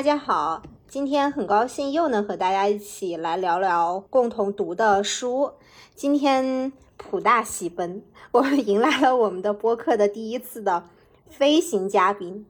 [0.00, 5.52] 大家好，今天很高兴又能和大家一起来聊聊共同读的书。
[5.94, 10.88] 今天普大喜奔，我们迎来了我们的播客的第一次的
[11.28, 12.46] 飞行嘉宾，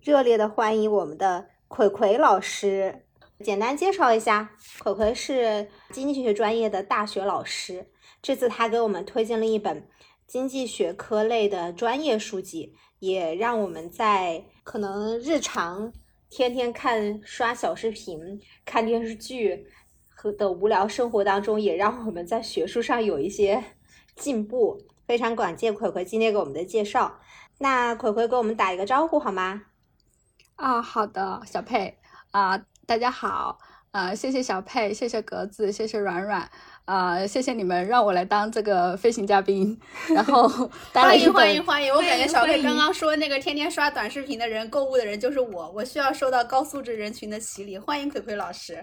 [0.00, 3.02] 热烈的欢迎我们的葵葵老师。
[3.42, 7.88] 简单介绍一下，葵葵是经济学专业的大学老师，
[8.22, 9.88] 这次他给我们推荐了一本
[10.28, 15.92] 经济学科类的专业书籍，也让我们在可能日常。
[16.34, 19.66] 天天看刷小视频、看电视剧
[20.08, 23.62] 和的无聊生活当中，也让我们在学术上有一些
[24.16, 24.80] 进步。
[25.06, 27.20] 非常感谢葵葵今天给我们的介绍。
[27.58, 29.64] 那葵葵给我们打一个招呼好吗？
[30.56, 31.98] 啊，好的，小佩
[32.30, 33.58] 啊，大家好，
[33.92, 36.48] 啊，谢谢小佩，谢谢格子，谢谢软软。
[36.86, 40.48] 啊，谢谢你们让我来当这个飞行嘉宾，然后
[40.92, 41.92] 欢迎欢迎欢迎！
[41.94, 47.78] 我感觉小佩刚刚说那个天天刷短视频的人、购物的人就是我，我需要受到高素质人群的洗礼。
[47.78, 48.82] 欢迎葵葵老师。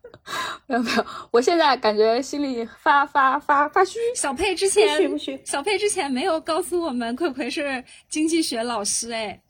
[0.68, 3.98] 没有没有，我现在感觉心里发发发发虚。
[4.14, 5.40] 小佩之前虚不虚？
[5.44, 9.40] 小佩之前没有告诉我们葵葵是经济学老师，哎。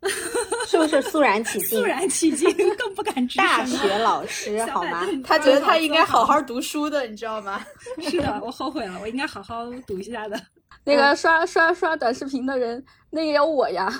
[0.66, 1.78] 是不是肃然起敬？
[1.80, 3.44] 肃然起敬， 更不敢吱声。
[3.44, 5.06] 大学老师好吗？
[5.24, 7.64] 他觉得他应该好好读书的，你知道吗？
[8.00, 10.40] 是的，我后悔了，我应该好好读一下的。
[10.84, 13.92] 那个刷刷刷短视频的人，那也有我呀。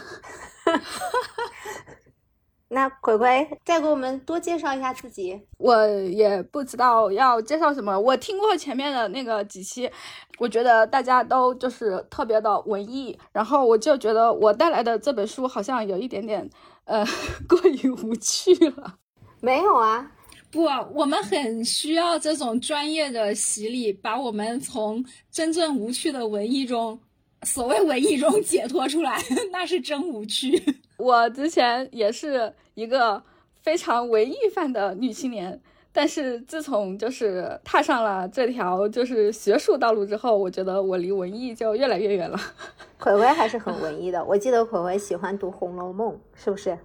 [2.70, 5.40] 那葵葵再给我们多介绍一下自己。
[5.56, 7.98] 我也不知道要介绍什么。
[7.98, 9.90] 我听过前面的那个几期，
[10.38, 16.48] 我觉得大家都就是特别的文艺，然后我就觉得我带来的这本书好像有一点点
[16.84, 17.04] 呃
[17.48, 18.96] 过于无趣了。
[19.40, 20.10] 没有啊，
[20.50, 27.00] 不，我们很需要这种专业的洗礼，把我们从真正无趣的文艺中，
[27.42, 29.18] 所谓文艺中解脱出来，
[29.52, 30.62] 那是真无趣。
[30.98, 33.22] 我之前也是一个
[33.62, 35.60] 非常文艺范的女青年，
[35.92, 42.38] 但是自从就是踏上了这条就是学术道路之后，我觉得我离文艺就越来越远了。
[42.98, 46.76] 葵葵还是很文艺的，我记得葵葵喜欢读《红楼梦》，是不是？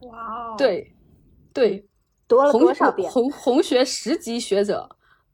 [0.00, 0.54] 哇哦！
[0.58, 0.92] 对，
[1.54, 1.86] 对，
[2.26, 3.08] 读了多少遍？
[3.08, 4.88] 红红学十级学者，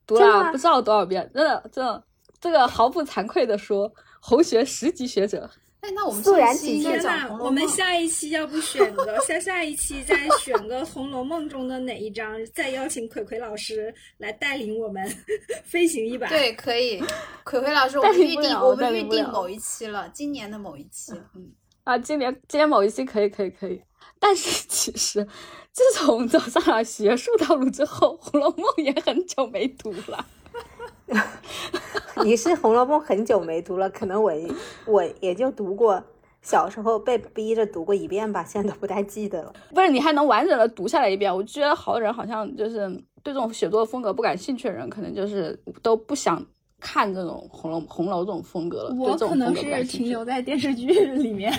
[0.07, 2.05] 读了不知道多少遍，真的，真的
[2.39, 3.91] 这个毫不惭愧的说，
[4.21, 5.51] 红学十级学者。
[5.81, 6.91] 哎，那我们肃然起敬。
[7.39, 15.09] 我们下一期要不选个下下一期再选个《红楼梦》中的哪一章，再邀请葵葵老师来带领我们
[15.63, 16.27] 飞行一把。
[16.27, 17.01] 对，可以。
[17.45, 21.13] 葵葵老师，我们预定，我们预定某一期了，今年的某一期。
[21.37, 21.53] 嗯。
[21.85, 23.81] 啊，今年今年某一期可以可以可以。
[24.19, 25.25] 但是其实，
[25.71, 30.27] 自从走上了学术道路之后，《红楼梦》也很久没读了。
[32.25, 34.33] 你是《红楼梦》很久没读了，可能我
[34.87, 36.03] 我也就读过，
[36.43, 39.53] 小时候被逼着读过一遍吧，现在都不太记得了。
[39.75, 41.35] 不是你还能完整的读下来一遍？
[41.35, 42.89] 我觉得好多人好像就是
[43.23, 46.45] 对这种写作风格不感兴趣的人，可能就是都不想
[46.81, 48.95] 看这种红楼红楼这种风格了。
[48.99, 51.53] 我可能是停留在电视剧里面。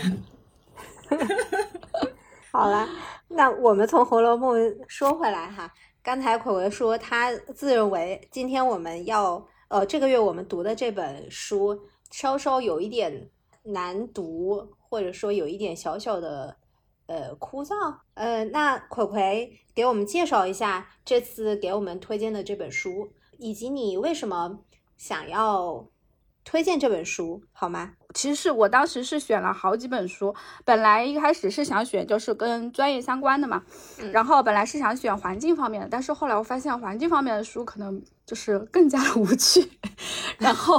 [2.52, 2.88] 好了，
[3.28, 5.72] 那我们从《红楼梦》说回来哈。
[6.02, 13.30] 刚才葵葵说，他自认为今天我们要，呃，这个月我们读的这本书稍稍有一点
[13.62, 16.58] 难读，或者说有一点小小的，
[17.06, 17.76] 呃，枯燥。
[18.16, 24.60] 呃，那葵葵给我们介绍一下这次给我们推荐的这本书，以及你为什么
[24.98, 25.88] 想要
[26.44, 27.92] 推荐这本书，好吗？
[28.16, 30.34] 其实是我当时是选了好几本书，
[30.66, 33.62] 本来一开始是想选就是跟专业相关的嘛，
[34.12, 39.70] 然后本来是想选环境方面的，但是后来我发现环境方面的书可能就是更加无趣，
[40.40, 40.76] 然后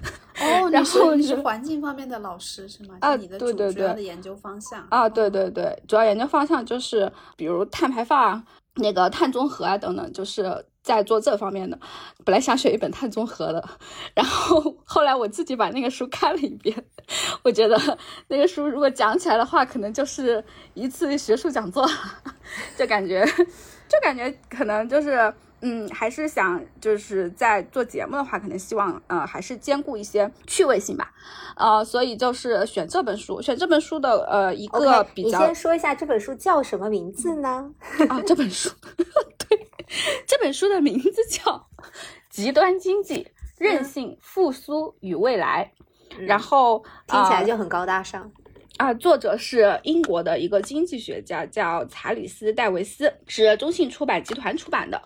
[0.40, 2.96] 哦，然后你是环境方面的老师是吗？
[3.00, 8.42] 啊，对对对，主要的研究方向啊，对对对，主要研究方向就是比如碳排放、
[8.76, 10.64] 那个碳中和啊等等，就是。
[10.82, 11.78] 在做这方面的，
[12.24, 13.68] 本来想选一本碳综合的，
[14.14, 16.84] 然后 后来我自己把那个书看了一遍，
[17.42, 17.98] 我觉得
[18.28, 20.44] 那个书如果讲起来的话，可能就是
[20.74, 21.88] 一次学术讲座，
[22.76, 25.32] 就感觉就感觉可能就是
[25.62, 31.12] 嗯，还是想就是在做节目的话，可能希望呃还是兼顾一些趣味性吧，
[31.56, 37.70] 呃，所以就是选这本书，选这本书的呃一个比较，你先说一下这本书叫什么名字呢？
[38.08, 38.68] 啊，这本书
[39.48, 39.68] 对。
[40.26, 41.52] 这本书的名字叫
[42.30, 45.70] 《极端经济：韧性、复苏与未来》，
[46.26, 48.32] 然后听起来就很高大上
[48.76, 48.92] 啊。
[48.94, 55.00] 作者是英国的一个经济学家，叫查理斯·戴维斯，是中信出版集团出版的。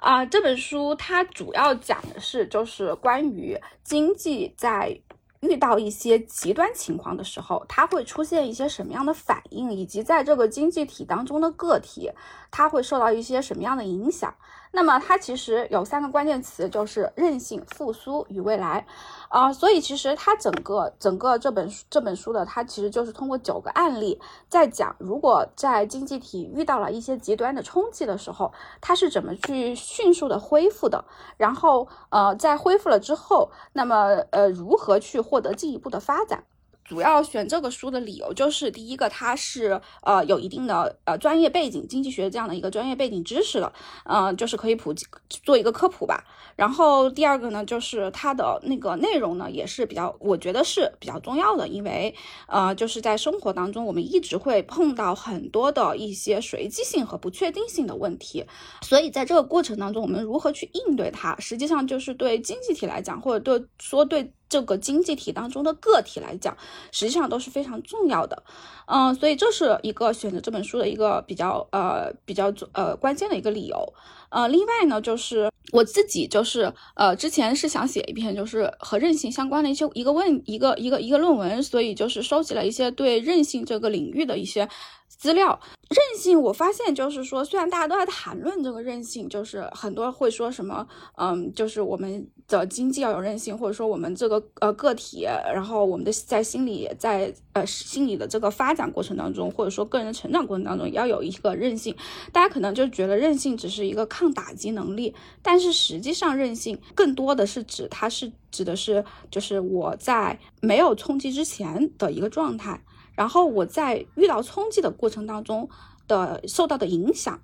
[0.00, 5.00] 啊，这本书它主要讲的是就是关于经济在。
[5.42, 12.10] 遇到一些极端情况的时候，它会出现一些什么样的反应，以及在这个经济体当中的个体，
[12.56, 14.34] 它会受到一些什么样的影响。
[14.72, 18.86] 那么它其实有三个关键词，就是韧性、复苏与未来，
[19.28, 24.18] 啊，所以其实它整个整个这本这本书的，它其实就是通过九个案例，
[24.48, 28.50] 在讲如果在经济体遇到了一些极端的冲击的时候，
[28.80, 31.04] 它是怎么去迅速的恢复的，
[31.36, 33.96] 然后呃，在恢复了之后，那么
[34.30, 36.44] 呃，如何去获得进一步的发展？
[36.88, 43.72] 主要选这个书的理由就是，第一个，它是呃有一定的呃专业背景，经济学这样的一个专业背景知识的，
[44.04, 45.04] 呃，就是可以普及
[45.42, 46.24] 做一个科普吧。
[46.54, 52.14] 然后第二个呢，就是它的那个内容呢也是比较，我觉得是比较重要的，因为
[52.46, 58.44] 呃就是在生活当中，我们一直会碰到很多的一些随机性和不确定性的问题，
[58.82, 64.32] 所以在这个过程当中，我们如何去应对它，实际上就是对经济体来讲，或者对说对。
[64.48, 66.56] 这个经济体当中的个体来讲，
[66.92, 68.42] 实际上都是非常重要的，
[68.86, 73.94] 嗯，所以这是一个选择这本书的一个比较呃比较呃关键的一个理由，
[74.30, 84.68] 呃，另外呢，就是我自己就是呃之前是想写一篇就是和韧性相关的一些一个问一个一个一个论文，所以就是收集了一些对韧性这个领域的一些。
[85.08, 85.58] 资料
[85.88, 90.86] 韧性，我发现就是说，虽然大家都在谈论这个韧性，就是很多会说什么，
[91.16, 101.94] 嗯，就是我们的经济要有韧性，或者说我们这个呃个体，然后我们的在心理在呃心理的这个发展过程当中，或者说个人的成长过程当中，要有一个韧性。
[102.32, 112.82] 大家可能就觉得韧性只是一个抗打击能力，但是实际上韧性更多的是指它是指的是就是我在没有冲击之前的一个状态。
[113.16, 115.68] 然后我在遇到冲击的过程当中
[116.06, 117.40] 的受到的影响，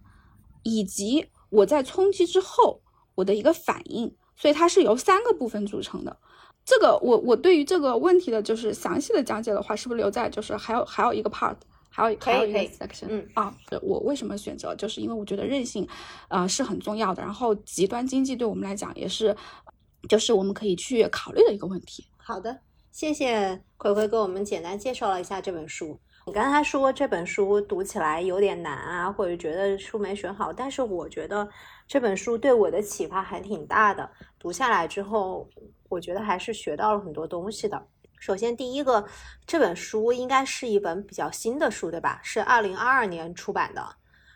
[0.62, 2.80] 以及我在冲击之后
[3.14, 6.16] 我的一个反应，所以它是由三个部分组成的。
[6.64, 11.56] 这个我我对于这个问题的就是详细的讲解的话，是不是留在就是还有还有一个 part，
[11.88, 13.06] 还有还有一个 section？
[13.08, 13.52] 嗯啊，
[13.82, 14.72] 我为什么选择？
[14.76, 15.88] 就是因为我觉得韧性
[16.28, 19.34] 啊是很重要的，然后极端经济对我们来讲也是，
[20.08, 22.06] 就是我们可以去考虑的一个问题。
[22.16, 22.60] 好的。
[22.92, 25.98] 谢谢葵葵给我们简单介绍了一下这本书。
[26.26, 31.48] 你刚才说这本书读起来有点难啊，或者觉得书没选好，但是我觉得
[31.88, 34.08] 这本书对我的启发还挺大的。
[34.38, 35.48] 读下来之后，
[35.88, 37.82] 我觉得还是学到了很多东西的。
[38.20, 39.02] 首先，第一个，
[39.46, 42.20] 这本书应该是一本比较新的书，对吧？
[42.22, 43.82] 是二零二二年出版的，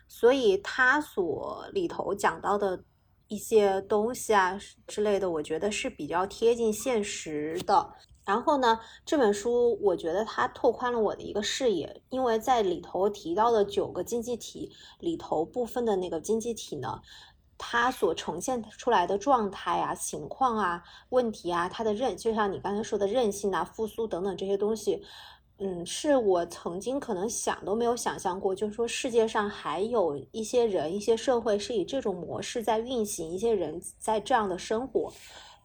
[0.07, 2.83] 所以它所里头讲到的
[3.27, 7.93] 一些东西啊之类的，我觉得是比较贴近现实的。
[8.27, 14.69] 然后呢，这本书我觉得它拓宽了我的一个视野，因为在里头提到的九个经济体
[14.99, 17.01] 里头部分的那个经济体呢，
[17.57, 25.01] 它所呈现出来的状态啊、情况啊、问题啊，它的韧，就像你刚才说的韧性啊、复苏等等这些东西，
[25.59, 35.13] 嗯，是我曾经可能想都没有想象过，就是说世界上还有一些人、一些社会是以这种模式在运行，一些人在这样的生活。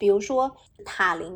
[0.02, 1.32] 比如说塔林，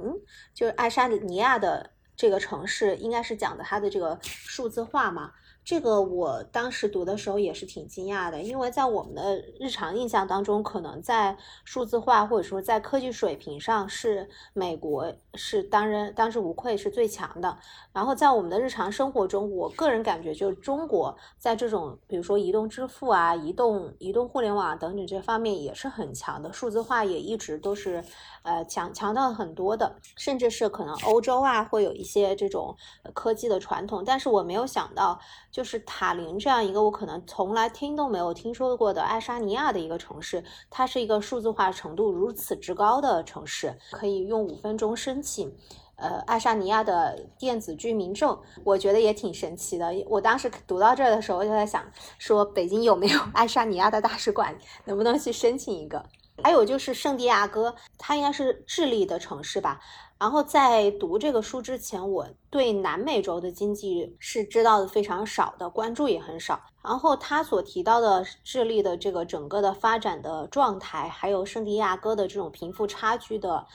[0.52, 5.30] 就是爱沙尼亚的这个城市，应该是讲的它的这个数字化嘛。
[5.66, 17.58] 这个我当时读的时候也是挺惊讶的，因为在我们的日常印象当中，可能在数字化或者说在科技水平上，是美国是当然当之无愧是最强的。
[17.93, 28.05] 然后在我们的日常生活中，我个人感觉就是中国在这种比如说移动支付啊、移动移动互联网等等这方面也是很强的，数字化也一直都是
[28.44, 32.76] 呃强强到很多的，甚至是可能欧洲啊会有一些这种
[33.12, 35.19] 科技的传统，但是我没有想到。
[35.56, 45.51] 就是塔林这样一个我可能从来听都没有听说过的爱沙尼亚的一个城市，它是一个数字化程度如此之高的城市，可以用五分钟申请，
[45.96, 49.91] 呃，爱沙尼亚的电子居民证，我觉得也挺神奇的。
[50.06, 51.82] 我当时读到这儿的时候，就在想，
[52.19, 56.05] 说北京有没有爱沙尼亚的大使馆，能不能去申请一个？
[56.43, 59.81] 还有就是圣地亚哥，它应该是智利的城市吧。
[60.19, 66.58] 然后在读这个书之前，我对南美洲的经济是知道的非常少的，关注也很少。
[66.82, 73.67] 然后他所提到的智利的这个整个的发展的状态，还有圣地亚哥的这种贫富差距的，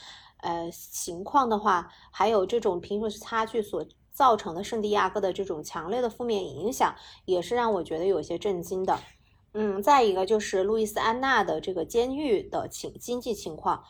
[0.42, 6.96] 呃情况的话，还有这种贫富差距所造成的圣地亚哥的这种强烈的负面影响，
[7.26, 8.98] 也是让我觉得有些震惊的。
[9.54, 13.84] 嗯，再一个就是路易斯安那的这个监狱的情经济情况。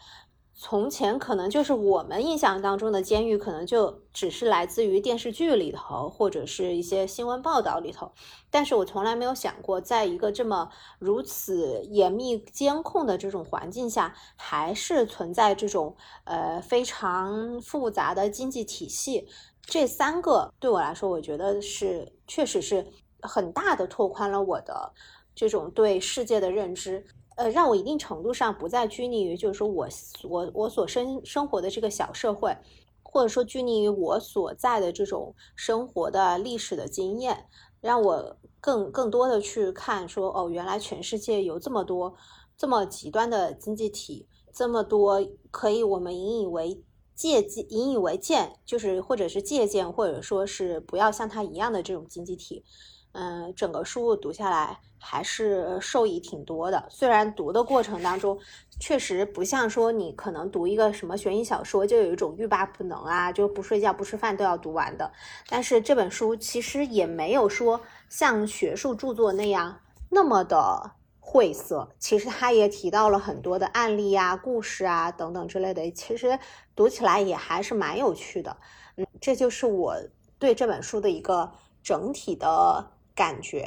[0.64, 8.12] 从前可能就是我们印象当中的监狱，可能就只是来自于电视剧里头或者是一些新闻报道里头，
[8.52, 19.28] 但是我从来没有想过，在一个这么如此严密监控的这种环境下，还是存在这种呃非常复杂的经济体系。
[19.66, 22.86] 这三个对我来说，我觉得是确实是
[23.20, 24.94] 很大的拓宽了我的
[25.34, 27.04] 这种对世界的认知。
[27.36, 29.88] 呃，让我一定程度上不再拘泥于，就是说我
[30.30, 32.56] 我我所生生活的这个小社会，
[33.04, 37.46] 或者说拘泥于我所在的这种生活的历史的经验，
[37.80, 42.16] 让我更更多的去看说，哦，原来全世界有这么多
[42.58, 46.84] 这么极端的经济体，这么多可以我们引以为
[47.16, 52.64] 借鉴、引以为鉴，就是或者是借鉴，或者说是不要像它一样的这种经济体。
[53.14, 56.86] 嗯，整个书读下来还是受益挺多的。
[56.90, 58.40] 虽然读的过程当中，
[58.80, 65.12] 确实不像说你可能读一个什么悬疑小说，就有一种欲罢不能啊，就不睡觉不吃饭都要读完的。
[65.50, 71.90] 但是这本书其实也没有说像学术著作那样那么的晦涩。
[72.00, 76.40] 其实他也提到了很多的案例啊、故事啊等等之类的，其实
[76.76, 78.56] 读起来也还是蛮有趣的。
[78.96, 79.98] 嗯，这就是我
[80.40, 81.52] 对这本书的一个
[81.84, 82.91] 整体的。
[83.16, 83.66] 感觉，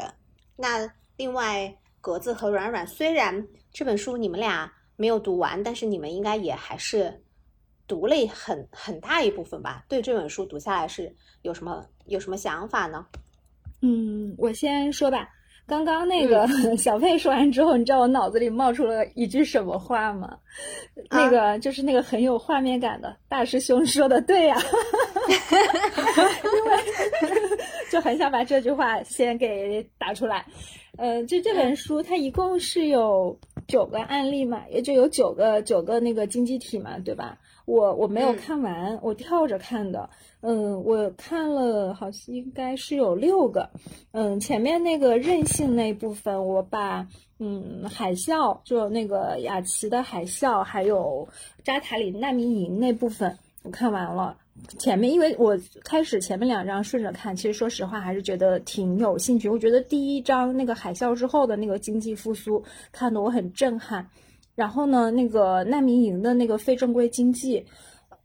[0.56, 7.22] 那另外格子和软软，虽然这本书你们俩没有读完，但是你们应该也还是
[7.86, 9.84] 读了很很大一部分吧？
[9.88, 13.06] 对这本书读下来是有什么有什么想法呢？
[13.82, 15.28] 嗯，我先说吧。
[15.66, 16.46] 刚刚那个
[16.76, 20.38] 小佩说完之后，你知道我脑子里冒出了一句什么话吗？
[21.10, 24.56] 那个就是那个很有画面感的大师兄说的，对呀，
[26.44, 27.53] 因为
[27.94, 30.44] 就很想把这句话先给打出来。
[30.98, 37.38] 呃，就这本书它一共是有九个案例嘛，也就有九个九个那个经济体嘛，对吧？
[37.66, 40.10] 我我没有看完，我跳着看的。
[40.40, 43.70] 嗯，我看了，好像应该是有六个。
[44.10, 47.06] 嗯，前面那个韧性那部分，我把
[47.38, 51.28] 嗯海啸，就那个雅琪的海啸，还有
[51.62, 54.36] 扎塔里难民营那部分，我看完了。
[54.78, 59.48] 前面因为我开始前面两章顺着看，其实说实话还是觉得挺有兴趣。
[59.48, 64.06] 我觉得第一章那个海啸之后的那个经济复苏，看得我很震撼。
[64.54, 67.64] 然后呢，那个难民营的那个非正规经济，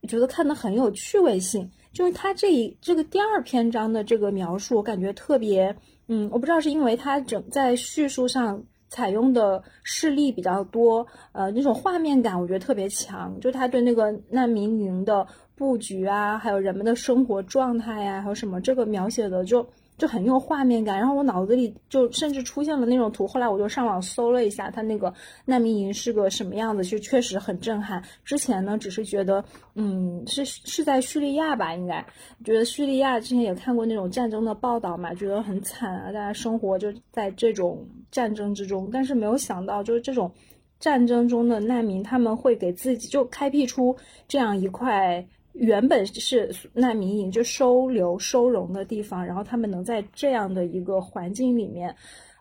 [0.07, 1.69] 觉得看得很有趣味性。
[1.91, 5.75] 就是他这一这个第二篇章的这个描述，我感觉特别，
[6.07, 13.39] 嗯，我不知道是因为他整在叙述上采用的事例比较多，呃，那种画面感我觉得特别强。
[13.39, 15.25] 就他对那个难民营的
[15.59, 19.67] 布局啊，还有人们的生活状态呀，还有什么这个描写的就。
[19.99, 23.27] 就很有画面感，然后我脑子里就甚至出现了那种图。
[23.27, 25.13] 后来我就上网搜了一下，他那个
[25.43, 28.01] 难民营是个什么样子，就确实很震撼。
[28.23, 29.43] 之前呢，只是觉得，
[29.75, 32.01] 嗯，是是在叙利亚吧，应该
[32.45, 38.89] 觉得叙利亚之前也看过那种战争的报道嘛，觉得很惨啊，大家生活就在这种战争之中。
[38.93, 40.31] 但是没有想到，就是这种
[40.79, 43.93] 战争中的难民，他们会给自己就开辟出
[44.29, 45.27] 这样一块。
[45.53, 51.95] 原本是难民营，就收留收容的地方，然后他们能在这样的一个环境里面，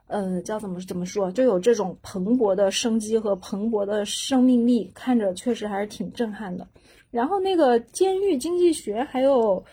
[0.07, 6.67] 呃，叫怎么怎么说，就有这种蓬勃的生机和蓬勃的生命力，看着确实还是挺震撼的。
[7.11, 9.65] 然后那个监狱经济学还有。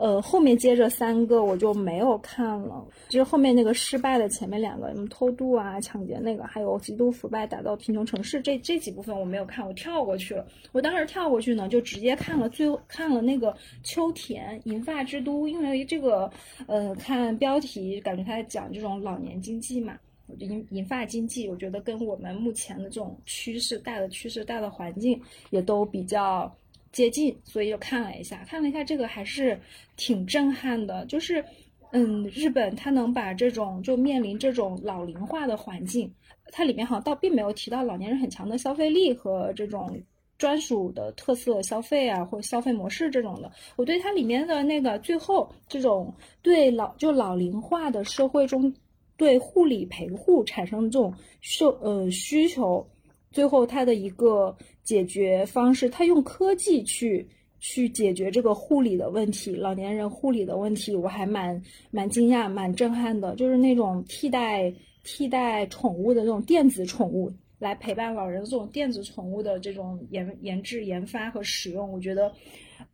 [0.00, 10.46] 呃，后面接着三个我就没有看了，就是后面那个失败的前面两个，什么偷渡啊、抢劫那个，还有极度腐败打造贫穷城市这这几部分我没有看，我跳过去了。
[10.72, 16.30] 我当时跳过去呢，就直接看了最后看了那个秋田银发之都，因为这个
[16.66, 19.98] 呃看标题感觉他在讲这种老年经济嘛，
[20.38, 26.50] 银银发经济，我觉得跟我们目前的这种趋势大的趋势大的环境也都比较。
[26.92, 29.58] 接近，所以又看了一下，看了一下这个还是
[29.96, 31.06] 挺震撼的。
[31.06, 31.44] 就是，
[31.92, 36.12] 嗯，日本它能把这种就面临这种老龄化的环境，
[36.52, 40.00] 它里面好像倒并没有提到老年人很强的消费力和这种
[40.36, 43.50] 专属的特色消费啊，或消费模式这种的。
[43.76, 48.72] 我对它里面的那个最后这种对老就老龄化的社会中
[49.16, 52.84] 对护理陪护产生这种需呃需求。
[53.32, 54.56] 最后，它的一个
[54.90, 57.24] 解决方式，他用科技去
[57.60, 63.36] 去解决这个护理的问题，老年人护理的问题，我还蛮蛮惊讶、蛮震撼的。
[63.36, 72.32] 就是那种替代替代宠物的这种电子宠物来陪伴老人的这种电子宠物的这种研研制、研发和使用，我觉得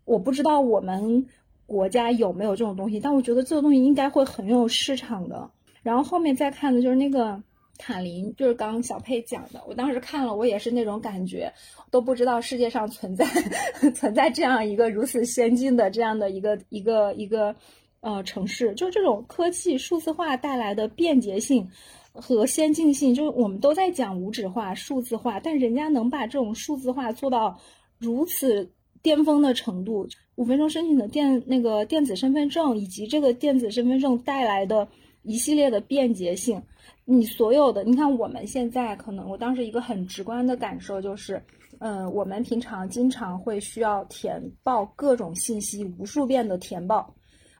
[0.04, 1.26] 我不知道我们
[1.64, 5.50] 国家有没有这种东西，但我觉得这个东西应该会很有市场的。
[5.82, 7.42] 然后后面再看的就是那个。
[7.78, 11.52] 塔林，就是刚小佩讲的，我当时看了，我也是那种感觉，
[11.90, 13.26] 都不知道世界上存在
[13.94, 17.54] 存在这样一个如此先进的这样的一个一个一个
[18.00, 21.68] 呃城市，就这种科技数字化带来的便捷性
[22.12, 27.58] 和先进性，就是我们都在讲无纸化、数字化，但人家能把这种数字化做到
[27.98, 28.70] 如此
[29.02, 34.88] 巅峰的程度，五分钟申请的电那个电子身份证，以及这个电子身份证带来的
[35.26, 36.62] 一系列的便捷性。
[37.04, 41.40] 你所有的，你看我们现在可能，我当时一个很直观的感受就是，
[41.78, 47.14] 嗯，我们平常经常会需要填报各种信息，无数遍的填报，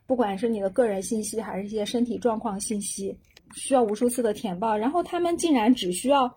[0.05, 3.17] 不管是你的个人信息还是一些身体状况信息，
[3.55, 6.29] 需要无数次的填报，然后他们竟然只需要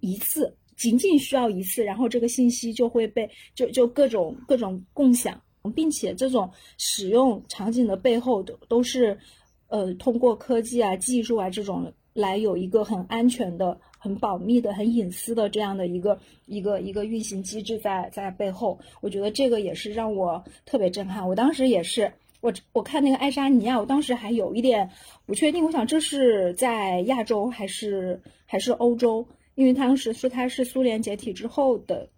[0.00, 5.40] 一次，仅仅需要一次，然后这个信息就会被就就各种各种共享，
[5.76, 9.16] 并且这种使用场景的背后都都是，
[9.68, 11.92] 呃，通过科技啊、技术啊这种。
[12.14, 21.28] 来有一个很安全的、很保密的、很隐私的这样的一个一个一个运行机制在在背后，我觉得这个也是让我特别震撼。
[21.28, 24.90] 我当时也是，我我看那个爱沙尼亚，我当时还有一点
[25.26, 29.24] 不确定，我想这是在亚洲还是还是欧洲？
[29.54, 32.08] 因为当时说它是苏联解体之后的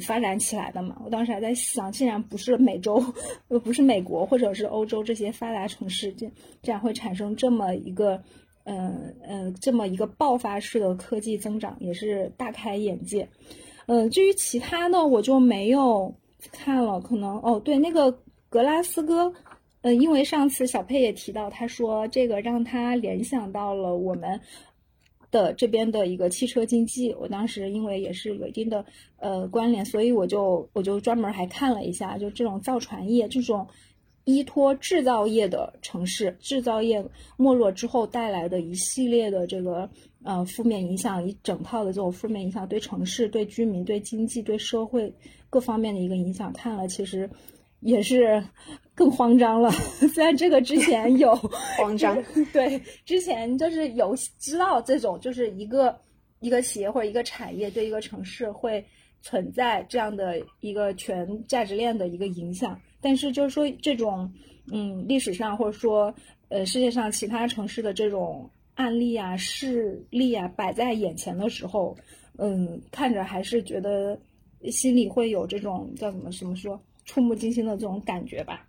[0.00, 1.00] 发展起来的嘛。
[1.04, 3.02] 我当时还在想，竟然不是美洲，
[3.48, 6.30] 呃，不是美国或者是欧洲这些发达城市，这
[6.62, 8.22] 这样会产生这么一个。
[8.68, 13.28] 嗯嗯，这么一个爆发式的科技增长也是大开眼界。
[13.86, 16.12] 嗯，至于其他的我就没有
[16.50, 18.10] 看了，可能哦，对，那个
[18.48, 19.32] 格拉斯哥，
[19.82, 24.40] 嗯，因为上次小佩也提到，他说这个让他联想到了我们
[25.30, 27.14] 的这边的一个汽车经济。
[27.14, 28.84] 我当时因为也是有一定的
[29.18, 33.66] 呃关联，所以我就我就专门还看了一下，就这种造船业这种。
[34.28, 37.00] 依托制造业的城市，制造业
[37.36, 39.88] 没落之后带来的一系列的这个
[40.24, 45.14] 呃负面影响，一整套的这种负面影响，对城市、对居民、对经济、对社会
[45.48, 47.30] 各方面的一个影响，看了其实
[47.80, 48.42] 也是
[48.94, 49.70] 更慌张了。
[50.14, 51.34] 虽然这个之前有
[51.78, 55.96] 慌张， 对，之前就是有知道这种，就是一个
[56.40, 58.84] 一个企业或者一个产业对一个城市会
[59.22, 62.80] 存在这样的一个全价值链的一个影响。
[63.00, 64.32] 但是就是说，这种
[64.72, 66.12] 嗯，历史上或者说
[66.48, 71.96] 呃，世界上其他城市的这种案例啊、事例啊摆在眼前的时候，
[72.38, 74.18] 嗯，看着还是觉得
[74.70, 78.66] 心里会有这种叫怎么什么说触目惊心的这种感觉吧。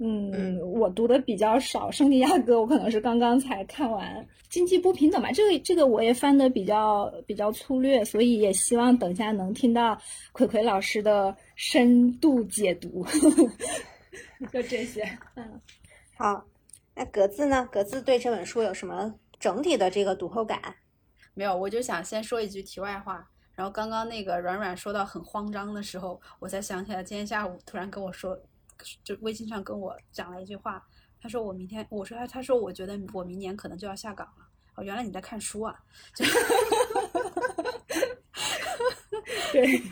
[0.00, 4.24] 嗯，我读的比较少，《圣地亚哥》我可能是刚刚才看完。
[4.48, 10.00] 经济不平等嘛，这个这个我也翻的比较比较粗略，所以也希望等下能听到
[10.32, 13.04] 葵葵老师的深度解读。
[14.52, 15.02] 就这些，
[15.34, 15.60] 嗯，
[16.16, 16.44] 好，
[16.94, 17.68] 那格子呢？
[17.70, 20.60] 格子对这本书有什么整体的这个读后感？
[21.34, 23.28] 没有，我就想先说一句题外话。
[23.58, 28.40] 然后刚刚那个软软说到很慌张的时候，我才想起来今天下午突然跟我说。
[29.02, 30.80] 就微信上跟我讲了一句话，
[31.20, 34.46] 他说我明天，我说他，他说我觉得我明年可能就要下岗了。
[34.76, 35.74] 哦，原来你在看书啊？
[36.14, 36.24] 就
[39.50, 39.82] 对。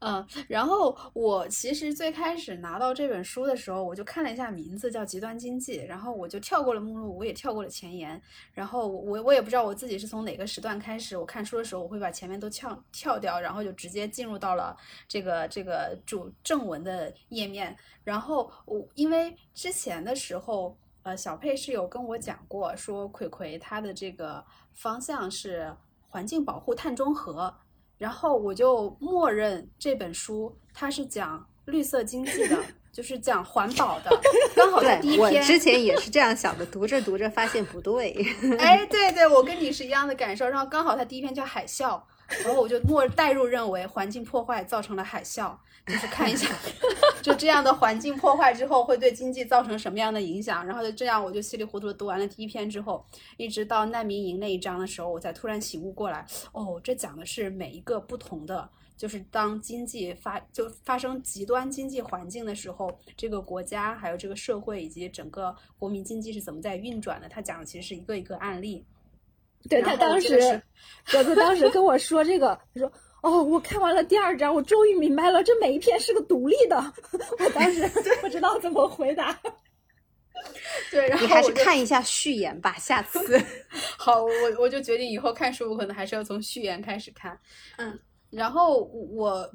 [0.00, 8.20] 嗯，然后我其实最开始拿到这本书的时候，我就看了一下名字叫《极端经济》，然后我就跳过了目录，我也跳过了前言，
[8.52, 14.76] 然后我我也不知道我自己是从哪个时段开始，我看书的时候我会把前面都跳跳掉，然后就直接进入到了
[15.08, 17.76] 这个这个主正文的页面。
[18.04, 25.74] 然后我因为之前的时候，呃，小佩是有跟我讲过，说葵葵他的这个方向是
[26.06, 27.52] 环境保护、碳中和。
[27.98, 32.56] 然后我就默认这本书它是讲绿色经济的，
[32.92, 34.10] 就是讲环保的。
[34.56, 38.16] 刚好在第一篇，我之前也是这样想的，读着读着发现不对。
[38.58, 40.48] 哎， 对对，我跟你是一样的感受。
[40.48, 42.00] 然后刚好它第一篇叫海啸。
[42.44, 46.46] 然后我就默代入认为环境破坏造成了海啸，就是看一下
[47.22, 50.64] 就这样的环境破坏之后会对经济造成什么样的影响。
[50.66, 53.04] 然后就这样，我就稀里糊涂的读完了第一篇之后，
[53.36, 67.28] 一直到难民营那一章的时候，我才突然醒悟过来，哦，这讲的是每一个不同的，就是当经济发就发生极端经济环境的时候，这个国家还有这个社会以及整个国民经济是怎么在运转的。
[67.28, 68.84] 他讲的其实是一个一个案例。
[69.68, 70.60] 对他当时，
[71.10, 72.92] 格子当时跟我说这个，他说
[73.22, 76.76] ：“哦，我看完了第二章，我终于明白了，这每一篇是个独立的。
[77.40, 77.86] ”我当时
[78.20, 79.38] 不知道怎么回答。
[80.92, 83.20] 对，然后你还是看一下序言吧，下次。
[83.98, 87.38] 好，我我就决定以后看书，我可能还是要从序言开始看。
[87.76, 87.98] 嗯，
[88.30, 89.50] 然后我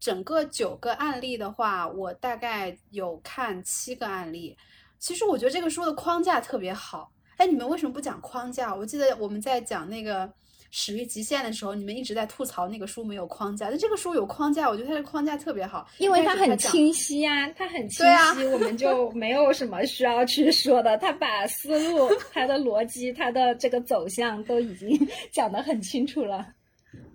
[0.00, 4.56] 整个九个案例的话，我大概有看七个案例。
[4.98, 7.12] 其实我觉得这个书的框架特别好。
[7.38, 8.74] 哎，你们为什么不讲框架？
[8.74, 10.30] 我记得我们在讲那个。
[10.70, 20.98] 始于极限的时候，你们一直在吐槽那个书没有框架，那这个书有框架，我觉得它的框架特别好，因为它很清晰呀，它很清晰，我们就没有什么需要去说的。
[20.98, 26.46] 它把思路、它的逻辑、它的这个走向都已经 讲得很清楚了。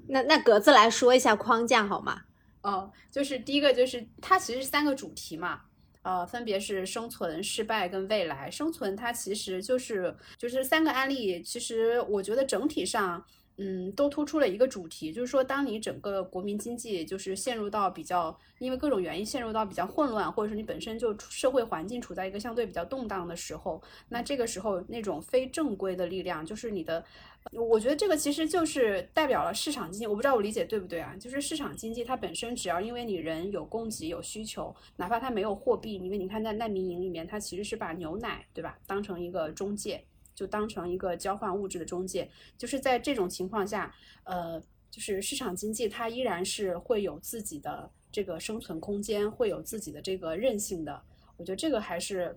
[0.08, 2.22] 那那格子来说一下框架好吗？
[2.64, 5.62] 哦，就是第一个就是它其实是三个主题嘛。
[6.04, 8.52] 呃，分别是生存、失败跟未来。
[8.52, 13.26] 生存它其实就是就是三个案例，其实我觉得整体上。
[13.58, 27.06] 嗯，都突出了一个主题，就是说，当你整个国民经济就是陷入到比较，因为各种原因陷入到比较混乱，或者说你本身就社会环境处在一个相对比较动荡的时候，那这个时候那种非正规的力量，就是你的，
[27.52, 30.08] 我觉得这个其实就是代表了市场经济。
[30.08, 31.16] 我不知道我理解对不对啊？
[31.20, 40.04] 就是市场经济它本身只要因为你人有供给有需求，哪怕它没有货币，因为你看在难民营里面，它其实是把牛奶对吧当成一个中介。
[40.36, 42.28] 就当成一个交换物质的中介，
[42.58, 51.00] 就是在这种情况下，呃，就是市场经济它依然是会有自己的这个生存空间，会有自己的这个韧性的。
[51.38, 52.36] 我觉得这个还是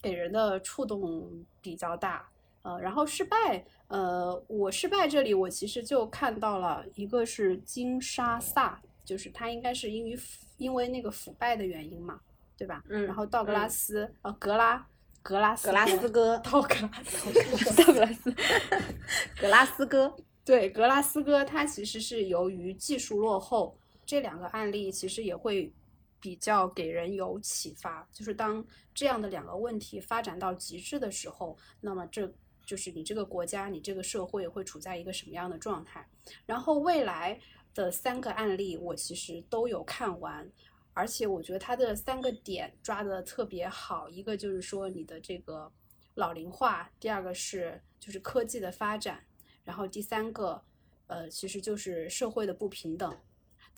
[0.00, 2.26] 给人的触动比较大。
[2.62, 10.18] 呃，然后失败，呃，我失败这里我其实就看到了一个是金沙萨，就是它应该是因为
[10.56, 12.20] 因为那个腐败的原因嘛，
[12.56, 12.82] 对吧？
[12.88, 13.04] 嗯。
[13.06, 14.86] 然后道格拉斯，呃，格拉。
[15.20, 18.34] 格拉斯格拉斯哥，道格拉斯， 道格拉斯，
[19.38, 25.70] 格拉斯哥，对，格拉斯哥，它其实是由于技术落后，这两个案例其实也会
[26.18, 32.32] 比较给人有启发，就是当这样的两个问题发展到极致的时候，那么这
[32.68, 36.06] 就是你这个国家，你这个社会会处在一个什么样的状态？
[36.44, 37.40] 然后未来
[37.72, 40.46] 的三个案例，我其实都有看完。
[40.92, 45.72] 而且我觉得它的三个点抓的特别好，一个就是说你的这个
[46.16, 49.24] 老龄化，第二个是就是科技的发展，
[49.64, 50.62] 然后第三个，
[51.06, 53.18] 呃，其实就是社会的不平等。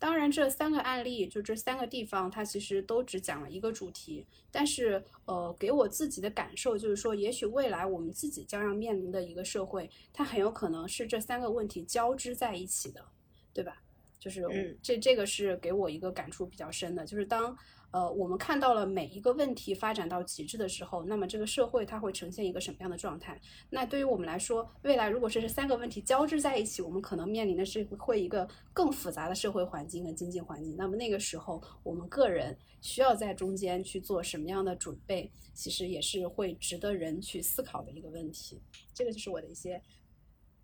[0.01, 13.05] 当然，这三个案例就这三个地方，它其实都只讲了一个主题，但是呃，给我自己的感受就是说，也许未来我们自己将要面临的一个社会，它很有可能是这三个问题交织在一起的，
[13.53, 13.83] 对吧？
[14.19, 17.57] 就是这这个是给我一个感触比较深的，就是当
[17.93, 23.41] 呃我们看到了每一个问题发展到极致的时候，那么这个社会它会呈现一个什么样的状态？
[23.69, 30.77] 那对于我们来说，未来如果是这三个问题交织在一起，我们可能面临的是会一个更复杂的社会环境和经济环境。
[30.77, 38.61] 那么那个时候，我们个人需要在中间去做什么样的准备，其实也是会值得人去思考的一个问题。
[38.95, 39.83] 这个就是我的一些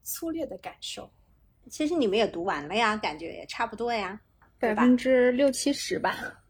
[0.04, 1.10] 粗略的感受。
[1.68, 4.20] 其实你们也读完了呀，感觉也差不多呀，
[4.60, 6.44] 百分之六七十吧。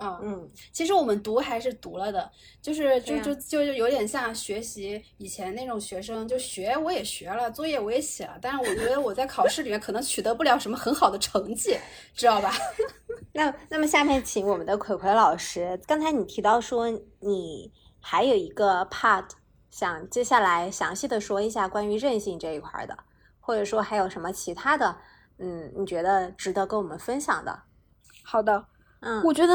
[0.00, 2.30] 嗯嗯，其实我们读还是读了的，
[2.62, 11.76] 就是就就就是有点像学习以前那种学生，就学我也学了，作业我也写了，但是我觉得我在考试里面可能取得不了什么很好的成绩，
[12.14, 12.52] 知道吧？
[13.32, 19.28] 那那么下面请我们的葵葵老师，刚才你提到说你还有一个 part，
[19.70, 22.96] 想接下来详细的说一下关于韧性这一块的。
[23.42, 24.96] 或者说还有什么其他的，
[25.38, 27.62] 嗯，你觉得值得跟我们分享的？
[28.22, 28.64] 好的，
[29.00, 29.54] 嗯，我觉得，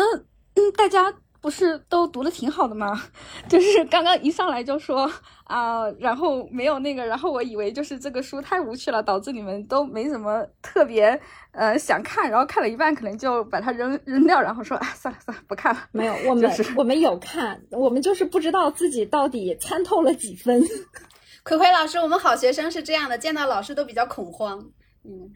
[0.55, 3.01] 嗯，大家不是都读的挺好的吗？
[3.47, 5.09] 就是刚刚一上来就说
[5.43, 11.19] 啊，然后没有那个，然后我以为就是这个书太无趣了，导致你们都没什么特别
[11.51, 15.81] 呃想看，然后看了一半可能就把它扔扔掉，然后说啊，算了算了，不看了。
[15.91, 20.63] 没有，我 们我们有看，我们就是不知道自己到底参透了几分。
[21.43, 24.65] 葵葵老师，我们好学生是这样的，见到老师都比较恐慌。
[25.03, 25.31] 嗯，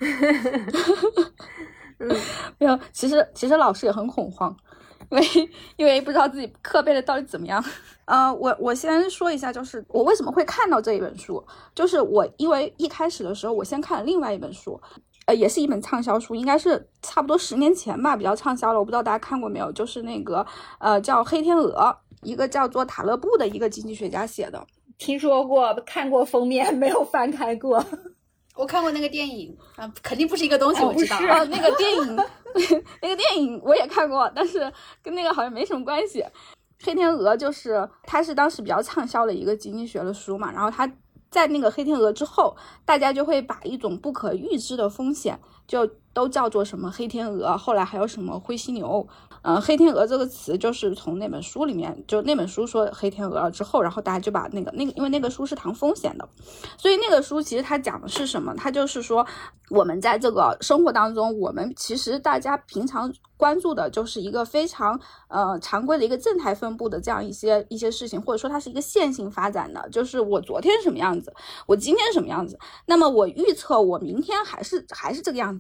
[1.99, 2.09] 嗯，
[2.57, 4.57] 没有，其实其实老师也很恐慌，
[5.09, 7.63] 因为因为不知道自己课背的到底怎么样。
[8.05, 11.43] 呃，我我先说一下，就是我为什么会看到这一本书，
[11.75, 14.81] 就是我因为一开始的时候我先看了另外一本书，
[15.25, 18.79] 呃，也是一本畅销书，应该是差不多十年前吧，比较畅销了。
[18.79, 20.43] 我不知道大家看过没有，就是那个
[20.79, 21.71] 呃叫《黑天鹅》，
[22.23, 24.65] 一个叫做塔勒布的一个经济学家写的。
[24.97, 27.83] 听说过，看过封面，没有翻开过。
[28.55, 31.15] 我看过那个电影啊，肯定不是一个东西，我知道。
[31.15, 32.17] 啊那个电影，
[33.01, 36.25] 那个电影我也看过，但是跟那个好像没什么关系。
[36.83, 40.89] 黑天鹅就是它是当时比较畅销的一个经济学的书嘛，然后它
[41.29, 49.07] 在那个黑天鹅之后，大家就会把一种不可预知的风险就都叫做什么黑天鹅，后来还有什么灰犀牛。
[49.41, 56.27] 嗯，黑天鹅这个词就是从那本书里面，就那本书说黑天鹅了之后，然后大家就把那个那个，因为那个书是谈风险的，
[56.75, 58.53] 所以那个书其实它讲的是什么？
[58.57, 59.25] 它就是说，
[59.69, 71.33] 我们在这个生活当中，我们其实大家平常关注的就是一个非常呃常规的一个正态分布的这样一些一些事情，或者说它是一个线性发展的，就是我昨天什么样子，
[71.65, 75.58] 我今天什么样子，那么我预测我明天还是还是这个样子。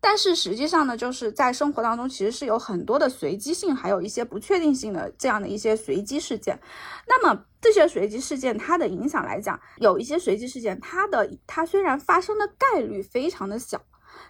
[0.00, 6.58] 但是实际上呢，就是在生活当中，其实是有很多的随机性，还有一些不确定性的这样的一些随机事件。
[7.06, 13.80] 那么这些随机事件它的影响来讲，有一些随机事件，它的它虽然发生的概率非常的小，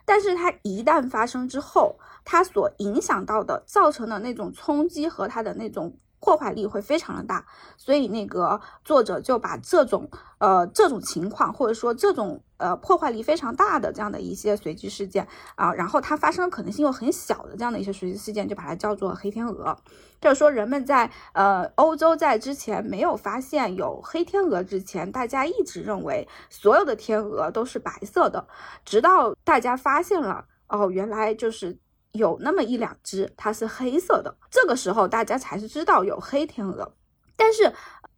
[0.05, 5.97] 但是它一旦发生之后，它所影响到的、造成的那种冲击和它的那种。
[6.23, 7.45] 破坏力会非常的大，
[7.77, 10.09] 所以那个作者就把这种
[10.39, 19.77] 呃这种情况，或者说这种呃破坏力非常大的这样的一些随机事件啊，然后它发生的可能性又很小的这样的一些随机事件，就把它叫做黑天鹅。
[20.21, 28.47] 就是说，人们在呃欧洲在之前没有发现有黑天鹅之前，大家一直认为所有的天鹅都是白色的，
[28.85, 31.77] 直到大家发现了哦，原来就是。
[32.13, 36.95] 有那么一两只，它是黑色的，这个时候大家才是知道有黑天鹅。
[37.37, 37.73] 但是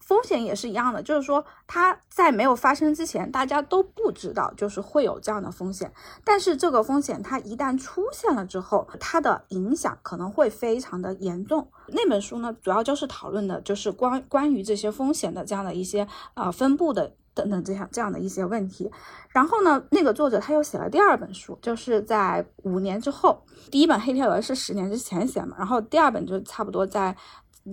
[0.07, 5.91] 风险也是一样的，就是说它在没有发生之前，大家都不知道，就是会有这样的风险。
[6.23, 11.69] 但是这个风险它一旦出现了之后，它的影响可能会非常的严重。
[11.89, 17.15] 那本书呢，主要就是讨论的就是关关于这些风险的这样的一些啊分布的。
[17.37, 18.89] 等等，这样这样的一些问题，
[19.31, 27.17] 然后呢，那个作者他又写了第二本书，就是在五年之后，第一本《黑天鹅》是十年之前写嘛，然后第二本就差不多在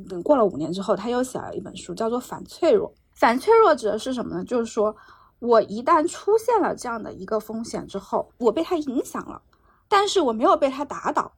[0.10, 2.90] 等过了五年之后，他又写了一本书，叫做《反脆弱》。
[3.14, 4.44] 反脆弱指的是什么呢？
[4.44, 4.96] 就是说
[5.40, 9.42] 我一旦出现了这样的一个风险之后，我被它影响了，
[9.88, 11.34] 但是我没有被它打倒，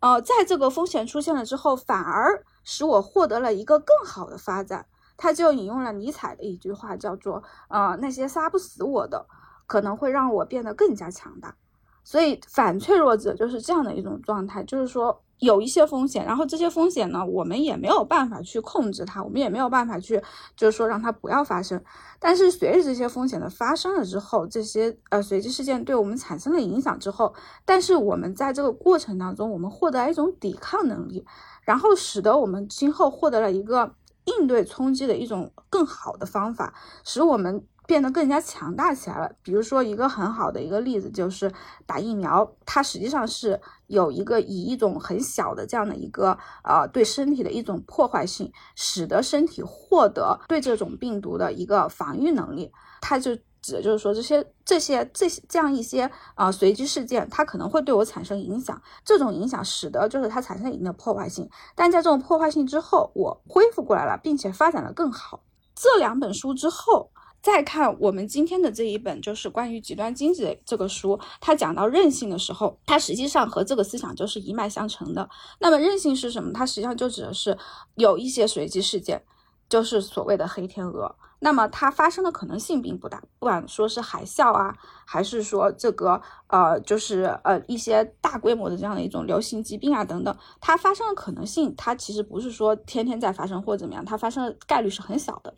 [0.00, 4.86] 呃，在这个风险出现了之后，反而使我获得了一个更好的发展。
[5.18, 9.26] 他就引用了尼采的一句话，叫做“呃，那些杀不死我的，
[9.66, 11.56] 可能会让我变得更加强大。”
[12.04, 20.22] 所以反脆弱者就是这样的一种状态，就是说有一些风险，然后这些风险呢，我们也没有办法去控制它，我们也没有办法去，
[20.56, 21.82] 就是说让它不要发生。
[22.18, 31.24] 但是随着这些风险的发生了之后，这些呃随机事件对我们产生了影响之后，但是我们在这个过程当中，我们获得了一种抵抗能力，
[31.62, 33.94] 然后使得我们今后获得了一个。
[34.40, 39.30] 应对冲击的一种更好的方法，使我们变得更加强大起来了。
[39.42, 41.52] 比如说，一个很好的一个例子就是
[41.86, 53.36] 打疫苗，它实际上是有一个以一种很小的这样的一个呃对身体的一种破坏性，使得身体获得对这种病毒的一个防御能力，它就。
[53.62, 58.80] 指的就是说，这些这些这些这样一些啊随机事件，它可能会对我产生影响。
[59.04, 65.42] 这种影响使得就是它产生一定的破坏性，但在这种破坏性之后，我恢复过来了，并且发展的更好。
[65.74, 67.10] 这两本书之后，
[67.46, 75.30] 再看我们今天的这一本，就是关于极端经济的这个书，它讲到韧性的时候，它实际上和这个思想就是一脉相承的。
[75.60, 76.52] 那么韧性是什么？
[76.52, 77.56] 它实际上就指的是
[77.94, 79.22] 有一些随机事件，
[79.68, 81.14] 就是所谓的黑天鹅。
[81.38, 95.54] 那么它发生的可能性并不大，不管说是海啸啊，还是说这个呃，就是呃一些大规模的这样的一种流行疾病啊等等，它发生的可能性，它其实不是说天天在发生或怎么样，它发生的概率是很小的。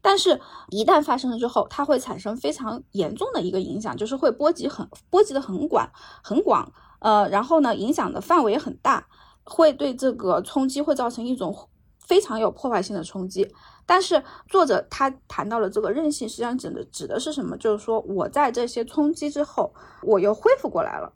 [0.00, 5.90] 但是，一旦发生了之后，它会产生非常严重的一个影响，就是会波及很波及的很广
[6.22, 9.06] 很广，呃，然后呢，影响的范围很大，
[9.42, 11.68] 会对这个冲击会造成一种
[12.08, 13.54] 非常有破坏性的冲击。
[13.86, 17.56] 但是作者他谈到了这个韧性，实际上指的指的是什么？
[17.56, 21.12] 就是说我在这些冲击之后，我又恢复过来了。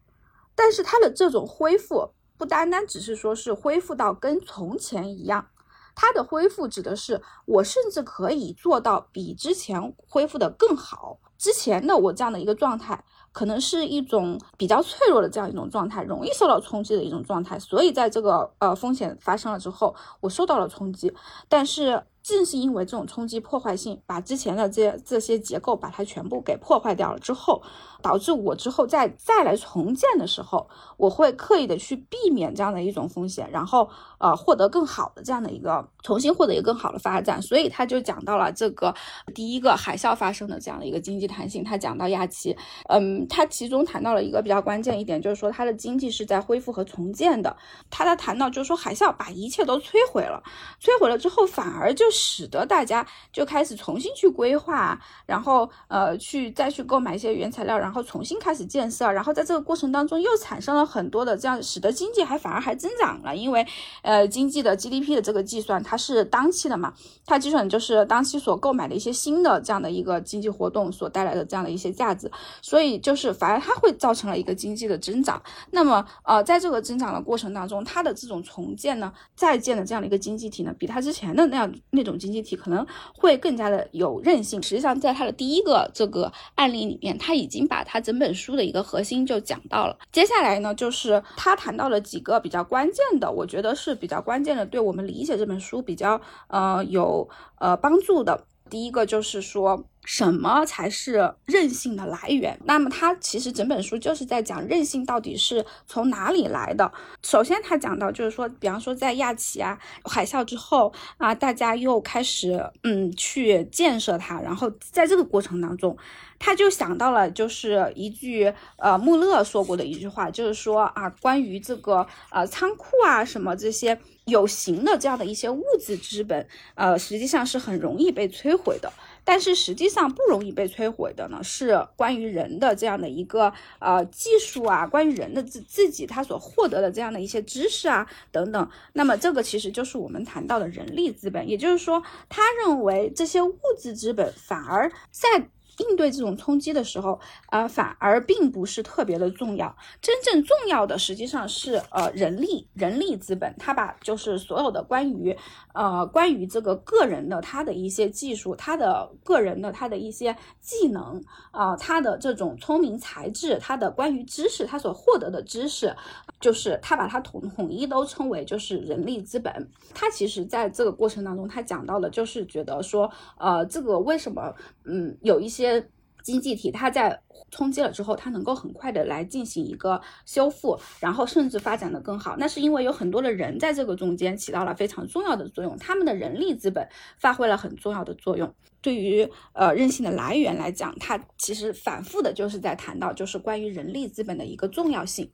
[0.55, 5.49] 但是他的这种恢复不单单只是说是恢复到跟从前一样，
[5.95, 11.19] 他的恢复指的是我甚至可以做到比之前恢复的更好。
[11.43, 13.03] 之前的我这样的一个状态，
[13.33, 17.59] 可能是一种比较脆弱的这样一种状态，容易受到冲击的一种状态。
[17.59, 21.13] 所以在这个呃风险发生了之后，我受到了冲击，
[21.49, 22.05] 但是。
[22.23, 27.61] 正是因为这种冲击破坏性，把之前的这这些结构把它全部给破坏掉了之后，
[28.03, 33.89] 导致我之后再再来重建的时候，我会刻意的去避免这样的一种风险，然后
[34.19, 37.41] 呃获得更好的这样的一个重新获得一个更好的发展。
[37.41, 38.95] 所以他就讲到了这个
[39.35, 41.63] 第一个海啸发生的这样的一个经济弹性。
[41.63, 42.57] 他讲到亚奇，
[42.89, 47.55] 嗯，他其中谈到了一个比较关键一点，就是说它的经济是在恢复和重建的。
[47.91, 50.43] 他在谈到就是说海啸把一切都摧毁了，
[50.81, 52.11] 摧毁了之后反而就。
[52.25, 63.67] 使得大家就开始重新去规划，然后呃去再去购买一些原材料，然后然后重新开始建设，然后在这个过程当中又产生了很多的这样，使得经济还反而还增长了，因为
[64.01, 66.95] 呃经济的 GDP 的这个计算它是当期的嘛，
[67.27, 75.43] 它计算就是当期所购买的一些新的这样的一个经济活动所带来的这样的一些价值，所以就是反而它会造成了一个经济的增长。
[75.71, 84.63] 那么呃在这个增长的过程当中，它的这种重建呢，在建的这样的一个经济体呢，比它之前的那样那种经济体可能会更加的有韧性。
[84.63, 89.97] 实际上，在它的第一个这个案例里面，它已经把他整本书的一个核心就讲到了。
[90.11, 98.47] 接下来呢，就是他谈到了几个比较关键的，我觉得是比较关键的，对我们理解这本书比较呃有呃帮助的。
[98.73, 99.85] 第一个就是说。
[100.05, 102.59] 什么才是韧性的来源？
[102.65, 106.91] 那么它其实整本书就是在讲韧性到底是从哪里来的。
[107.23, 115.97] 首先，他讲到就是说，比方说在亚奇啊海啸之后啊，大家又开始嗯去建设它，然后在这个过程当中，
[116.41, 128.93] 他就想到了就是一句呃穆勒说过的一句话，就是说啊关于这个呃仓库啊什么这些有形的这样的一些物质资本，呃实际上是很容易被摧毁的。
[129.25, 138.69] 但是实际上不容易被摧毁的呢，是关于人的这样的一个呃技术啊，关于人的自自己他所获得的这样的一些知识啊等等。
[138.95, 145.49] 那么这个其实就是我们谈到的人力资本，也就是说，他认为这些物质资本反而在。
[145.79, 149.75] 应对这种冲击的时候，啊，反而并不是特别的重要。
[150.01, 155.37] 真正重要的实际上是呃人力人力资本，他把就是所有的关于
[155.73, 165.95] 呃关于这个个人的他的一些技术，他的个人的他的一些技能啊，他的这种聪明才智，他的关于知识，他所获得的知识，
[166.41, 169.71] 就是他把它统统一都称为就是人力资本。
[169.95, 175.89] 他其实在这个过程当中，他讲到的就是觉得说，呃，这个为什么嗯有一些。
[176.25, 182.37] 经济体它在冲击了之后，它能够很快的来进行一个修复，然后甚至发展的更好。
[182.39, 188.55] 那是因为有很多的人在这个中间起到了非常重要的作用，他们的人力资本发挥了很重要的作用。
[188.81, 195.29] 对于呃韧性的来源来讲，它其实反复的就是在谈到就是关于人力资本的一个重要性。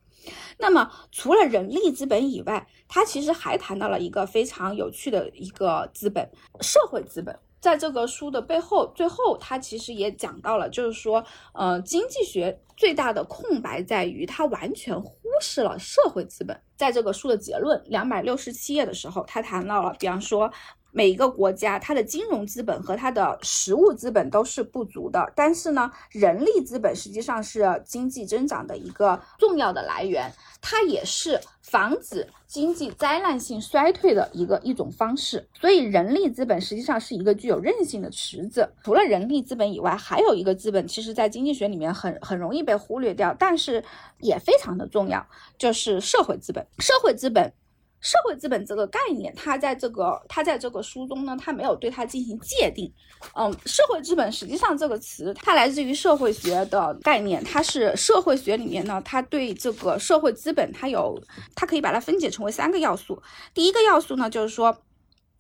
[0.57, 6.27] 那么除了人力资本以外，它其实还谈到了一个非常有趣的一个资本——
[6.63, 7.39] 社会资本。
[7.61, 16.59] 在这个书的背后，最后他其实也讲到了，就是说，呃，经济学最大的空白在于它完全忽视了社会资本。
[16.77, 20.51] 在这个书的结论两百六十七页的时候，他谈到了，比方说。
[20.91, 35.49] 每一个国家，它的金融资本和它的实物资本都是不足的，但是呢，人力资本实际上是经济增长的一个重要的来源，它也是防止经济灾难性衰退的一个一种方式。
[35.61, 38.71] 所以，人力资本实际上是一个具有韧性的池子。
[38.85, 43.85] 除了人力资本以外，还有一个资本，其实在经济学里面很很容易被忽略掉，但是
[44.21, 46.67] 也非常的重要，就是社会资本。
[46.79, 47.53] 社会资本。
[48.01, 52.93] 社会资本这个概念，它在这个它在这个书中呢，它没有对它进行界定。
[53.35, 61.21] 嗯，社会资本实际上这个词，它来自于社会学的概念，它是社会学里面呢，它对这个社会资本，它有
[61.57, 63.21] 它可以把它分解成为三个要素。
[63.53, 64.83] 第一个要素呢，就是说，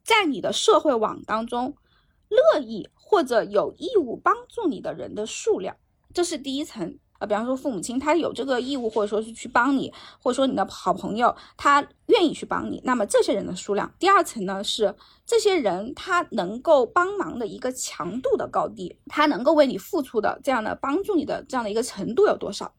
[0.05, 1.77] 在你的社会网当中，
[2.29, 5.77] 乐意或者有义务帮助你的人的数量，
[6.13, 6.99] 这是第一层。
[7.19, 13.93] 啊，比方说父母亲他有这个义务，或者说是去帮你，或者说你的好朋友他愿意去帮你，那么这些人的数量。
[13.99, 14.95] 第二层呢是
[15.27, 22.73] 这些人他能够帮忙的一个强度的高低，他能够为你付出的这样的帮助你的这样的一个程度有多少？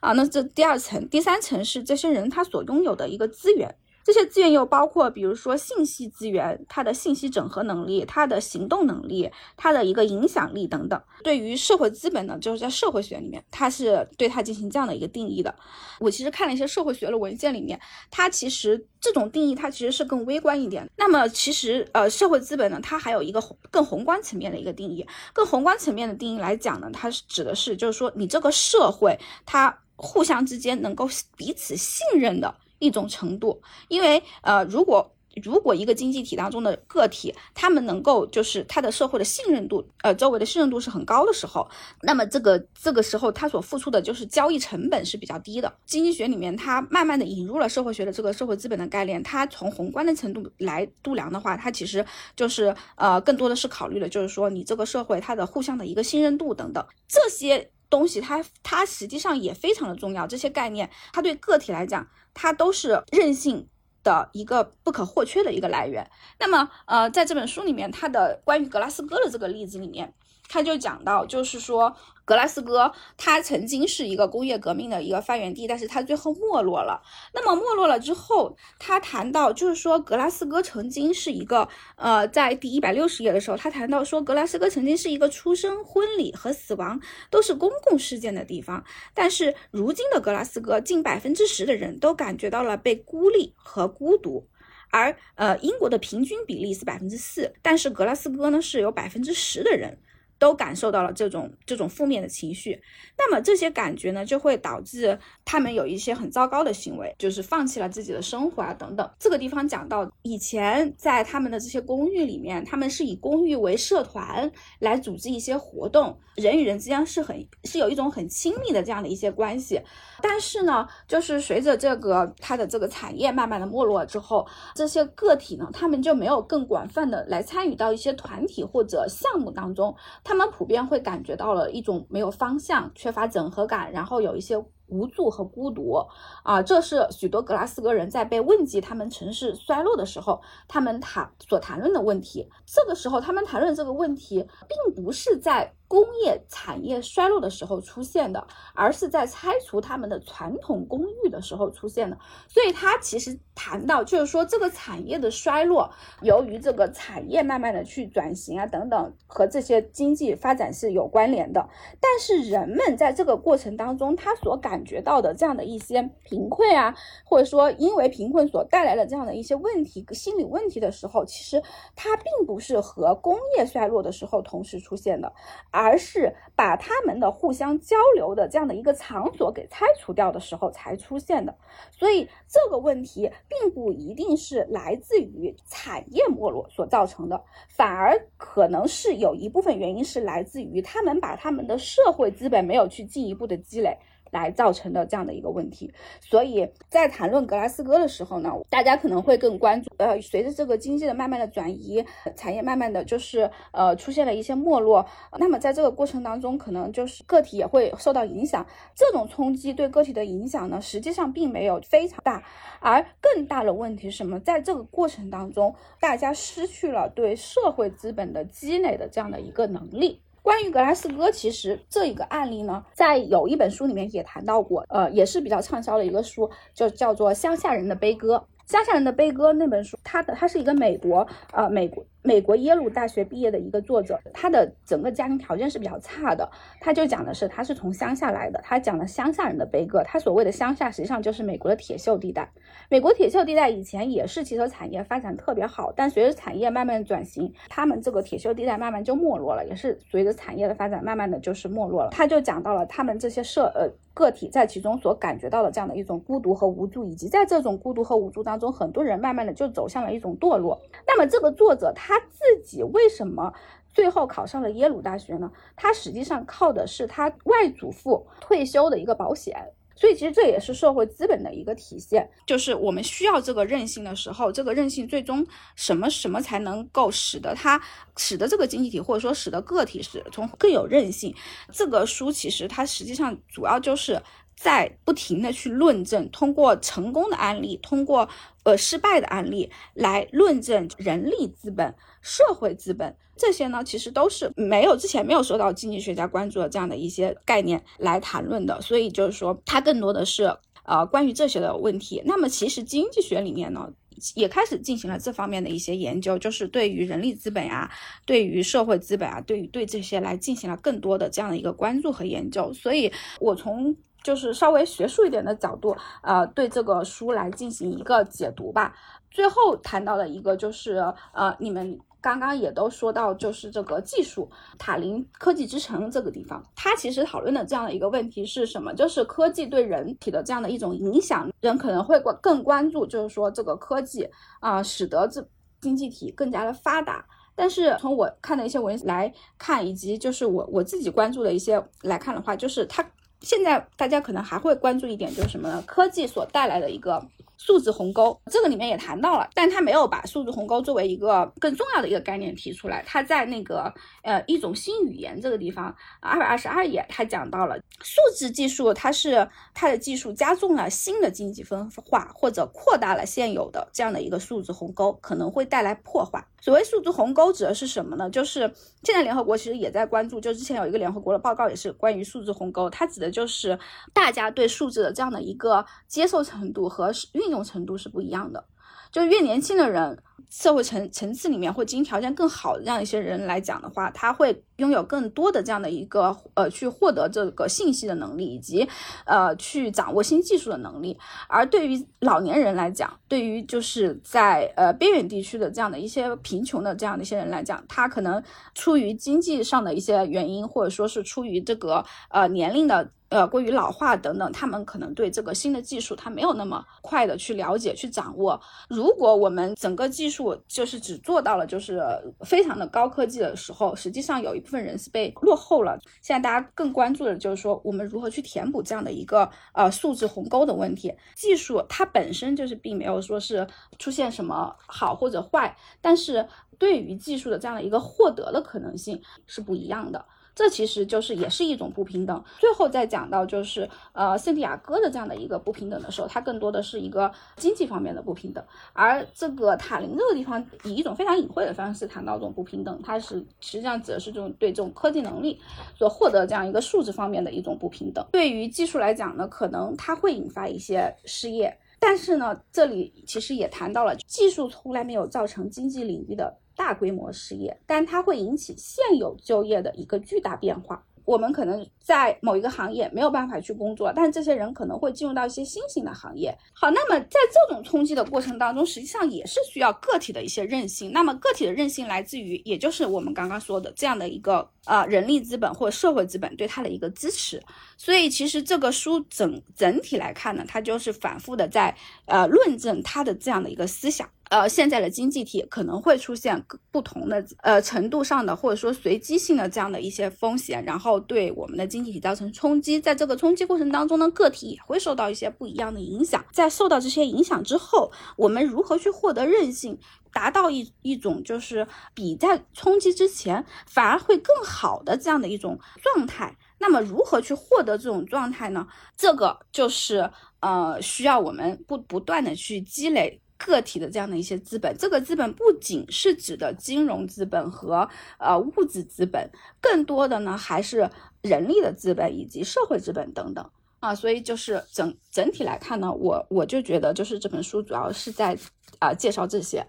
[0.00, 3.74] 啊，那这第二层，第三层是这些人他所拥有的一个资源。
[4.04, 11.00] 这些资源又包括，比如说信息资源，它的信息整合能力，它的行动能力，它的一个影响力等等。
[11.22, 15.54] 对于社会资本呢，就是在社会学里面，它是对它进行这样的一个定义的。
[16.00, 17.78] 我其实看了一些社会学的文献里面，
[18.10, 20.88] 它其实这种定义它其实是更微观一点。
[20.96, 25.06] 那么其实呃，社会资本呢，它还有一个更宏观层面的一个定义。
[25.32, 32.52] 更宏观层面的定义来讲呢，它是指的是就是说你这个社会它互相之间能够彼此信任的。
[32.82, 35.08] 一种程度，因为呃，如果
[35.42, 41.66] 如果一个经济体当中的个体，他们能够就是他的社会的信任度，呃，周围的信任度是很高的时候，
[42.02, 45.72] 那么这个这个时候他所付出的就是交易成本是比较低的。
[45.86, 52.04] 经济学里面，它慢慢的引入了社会学的这个社会资本的概念，它从宏观的程度来度量的话，它其实
[52.36, 60.26] 就是呃，更多的是考虑的就是说你这个社会它的互相的一个信任度等等这些东西，它它实际上也非常的重要。
[60.26, 62.08] 这些概念，它对个体来讲。
[62.34, 63.68] 它都是韧性
[64.02, 66.10] 的一个不可或缺的一个来源。
[66.40, 70.14] 那么，呃，在这本书里面，它的关于格拉斯哥的这个例子里面，
[70.48, 71.94] 他就讲到，就是说。
[72.24, 77.02] 格拉斯哥，它曾经是一个工业革命的一个发源地，但是它最后没落了。
[77.34, 88.84] 那么没落了之后，他谈到就是说，格拉斯哥曾经是一个，呃，在第一百六十页的时候，他谈到说，格拉斯哥曾经是一个出生、婚礼和死亡都是公共事件的地方。
[89.14, 94.46] 但是如今的格拉斯哥，近百分之十的人都感觉到了被孤立和孤独，
[94.90, 99.98] 而呃，英国的平均比例是百分之四，但是格拉斯哥呢是有百分之十的人。
[100.42, 102.82] 都感受到了这种这种负面的情绪，
[103.16, 109.08] 那么这些感觉呢，就会导致他们有一些很糟糕的行为，就是放弃了自己的生活啊等等。
[109.20, 119.80] 这个地方讲到以前在他们的这些公寓里面，他们是以公寓为社团来组织一些活动，人与人之间是很是有一种很亲密的这样的一些关系。
[120.20, 129.94] 但是呢，就是随着这个它的这个产业慢慢的没落之后，这些个体呢，他们就没有更广泛的来参与到一些团体或者项目当中。
[130.32, 134.56] 他们普遍会感觉到了一种没有方向、缺乏整合感，然后有一些
[134.86, 136.02] 无助和孤独
[136.42, 142.48] 啊，这是许多格拉斯哥人在被问及他们城市衰落的时候，他们谈所谈论的问题。
[142.64, 145.74] 这个时候，他们谈论这个问题，并不是在。
[145.92, 152.16] 工业产业衰落的时候出现的，而是在拆除他们的传统公寓的时候出现的。
[152.48, 161.68] 所以，他其实谈到，就是说这个产业的衰落，由于这个产业慢慢的去转型啊等等，和这些经济发展是有关联的。
[162.00, 171.62] 但是，人们在这个过程当中，他所感觉到的这样的一些贫困啊，或者说因为贫困所带来的这样的一些问题、心理问题的时候，其实
[171.94, 175.30] 它并不是和工业衰落的时候同时出现的，
[175.70, 175.81] 而。
[175.82, 181.52] 而是把他们的互相交流的这样的一个场所给拆除掉的时候才出现的，
[181.90, 193.98] 所以这个问题并不一定是来自于产业没落所造成的，反而可能是有一部分原因是来自于他们把他们的社会资本没有去进一步的积累。
[194.32, 202.04] 来造成的这样的一个问题，所以在谈论格拉斯哥的时候呢，大家可能会更关注，呃，随着这个经济的慢慢的转移，
[202.34, 205.06] 产业慢慢的就是呃出现了一些没落，
[205.38, 212.42] 那么在这个过程当中，可能就是个体也会受到影响，这种冲击对个体的影响呢，实际上并没有非常大，
[212.80, 214.40] 而更大的问题是什么？
[214.40, 220.22] 在这个过程当中，大家失去了对社会资本的积累的这样的一个能力。
[220.42, 228.36] 关于格拉斯哥，其实这一个案例呢，在有一本书里面也谈到过，呃，也是比较畅销的一个书，就叫做《乡下人的悲歌》。
[228.72, 232.04] 《乡下人的悲歌》那本书，它的它是一个美国，呃，美国。
[232.24, 236.48] 美国耶鲁大学毕业的一个作者，他的整个家庭条件是比较差的。
[236.80, 240.04] 他就讲的是，他是从乡下来的，他讲了乡下人的悲歌。
[240.04, 242.48] 他所谓的乡下，实际上就是美国的铁锈地带。
[242.88, 252.10] 美国铁锈地带以前也是汽车产业发展特别好，但随着产业慢慢转型，他们这个铁锈地带慢慢就没落了，也是随着产业的发展，慢慢的就是没落了。
[252.12, 260.80] 他就讲到了他们这些社呃个体在其中所感觉到的这样的一种孤独和无助，以及在这种孤独和无助当中，很多人慢慢的就走向了一种堕落。
[261.04, 262.11] 那么这个作者他。
[262.12, 263.50] 他自己为什么
[263.94, 265.50] 最后考上了耶鲁大学呢？
[265.74, 269.56] 他实际上靠的是他外祖父退休的一个保险，
[269.96, 272.28] 所以其实这也是社会资本的一个体现。
[272.46, 277.80] 就是我们需要这个韧性的时候，这个韧性最终什么什么才能够使得它
[278.18, 281.34] 使得这个经济体或者说使得个体是从更有韧性。
[281.72, 284.20] 这个书其实它实际上主要就是
[284.56, 288.28] 在不停的去论证，通过成功的案例，通过。
[288.64, 298.80] 呃，失败的案例来论证人力资本、社会资本这些呢，其实都是没有之前没有受到经济学家关注的这样的一些概念来谈论的。
[298.80, 302.22] 所以就是说，它更多的是呃关于这些的问题。
[302.24, 303.92] 那么其实经济学里面呢，
[304.36, 307.90] 也开始进行了这方面的一些研究，就是对于人力资本啊，
[308.24, 312.72] 对于社会资本啊，对于对这些来进行了更多的这样的一个关注和研究。
[312.72, 318.94] 所以我从就是稍微学术一点的角度，呃，对这个书来进行一个解读吧。
[319.30, 320.96] 最后谈到的一个就是，
[321.32, 324.48] 呃，你们刚刚也都说到，就是这个技术
[324.78, 328.92] 塔林科技之城这个地方，它其实讨论的这样的一个问题是什么？
[328.92, 334.28] 就是科技对人体的这样的一种影响，人可能会关更关注，就是说这个科技
[334.60, 335.42] 啊，使得这
[335.80, 337.24] 经济体更加的发达。
[337.54, 343.02] 但是从我看的一些文来看，以及就是我我自己关注的一些来看的话，就是它。
[343.42, 345.82] 现在大家可能还会关注一点，就是什么呢？
[345.86, 347.24] 科技所带来的一个
[347.64, 353.04] 数字鸿沟，这个里面也谈到了，但他没有把数字鸿沟作为一个更重要的一个概念提出来。
[353.06, 353.92] 他在那个
[354.22, 366.44] 呃一种新语言这个地方，二百二十二页，他讲到了数字技术，它是它的技术加重了新的经济分化，或者扩大了现有的这样的一个数字鸿沟，可能会带来破坏。
[366.60, 368.30] 所谓数字鸿沟指的是什么呢？
[368.30, 368.60] 就是
[369.02, 373.78] 现在联合国其实也在关注，就之前有一个联合国的报告也是关于数字鸿沟，它指的就是
[374.12, 378.64] 大家对数字的这样的一个接受程度和运用程度是不一样的，
[379.12, 380.18] 就越年轻的人。
[380.50, 388.86] 社会层层次里面或经济条件更好的这样一些人来讲的话，他会拥有更多的这样的一个呃去获得这个信息的能力，以及
[389.24, 391.18] 呃去掌握新技术的能力。
[391.48, 398.42] 而对于老年人来讲，对于就是在呃边远地区的这样的一些贫穷的这样的一些人来讲，他可能
[398.74, 403.10] 出于经济上的一些原因，或者说是出于这个呃年龄的。
[403.32, 408.60] 呃，过于老化等等，他们可能对这个新的技术，他没有那么快的去了解、去掌握。
[408.90, 412.02] 如果我们整个技术就是只做到了就是
[412.44, 415.98] 非常的高科技的时候，实际上有一部分人是被落后了。
[416.20, 421.10] 现在大家更关注的就是说，我们如何去填补这样的一个呃素质鸿沟的问题。
[421.34, 423.66] 技术它本身就是并没有说是
[423.98, 426.46] 出现什么好或者坏，但是
[426.78, 430.22] 对于技术的这样的一个获得的可能性是不一样的。
[430.54, 432.44] 这其实就是也是一种不平等。
[432.58, 438.62] 最后再讲到就是呃圣地亚哥的这样的一个不平等的时候，它更多的是一个经济方面的不平等。
[438.92, 445.60] 而这个塔林这个地方以一种非常隐晦的方式谈到这种不平等，它是实际上指的是这种对这种科技能力
[445.96, 448.24] 所获得这样一个素质方面的一种不平等。
[448.32, 456.58] 对于技术来讲呢，可能它会引发一些失业，但是呢，这里其实也谈到了技术从来没有造成经济领域的。
[456.82, 461.00] 大规模失业，但它会引起现有就业的一个巨大变化。
[461.24, 466.52] 我们可能在某一个行业没有办法去工作，但这些人可能会进入到一些新型的行业。
[466.74, 471.12] 好，那么在这种冲击的过程当中，实际上也是需要个体的一些韧性。
[471.12, 477.62] 那么个体的韧性来自于，也就是我们刚刚说的这样的一个呃人力资本或社会资本对他的一个支持。
[477.96, 484.28] 所以其实这个书整整体来看呢，它就是反复的在呃论证他的这样的一个思想。
[484.52, 493.00] 呃，现在的经济体可能会出现不同的呃程度上的，或者说随机性的这样的一些风险，然后对我们的经济体造成冲击。
[493.00, 496.44] 在这个冲击过程当中呢，个体也会受到一些不一样的影响。
[496.52, 499.98] 在受到这些影响之后，我们如何去获得韧性，
[500.34, 506.54] 达到一一种就是比在冲击之前反而会更好的这样的一种状态？
[506.78, 508.86] 那么如何去获得这种状态呢？
[509.16, 510.30] 这个就是
[510.60, 513.40] 呃需要我们不不断的去积累。
[513.66, 518.08] 个体的这样的一些资本，这个资本不仅是指的金融资本和
[518.38, 519.50] 呃物质资本，
[519.80, 521.08] 更多的呢还是
[521.42, 524.14] 人力的资本以及社会资本等等啊。
[524.14, 528.56] 所以就是整整体来看呢，我我就觉得就是这本书主要是在
[528.98, 529.86] 啊介绍这些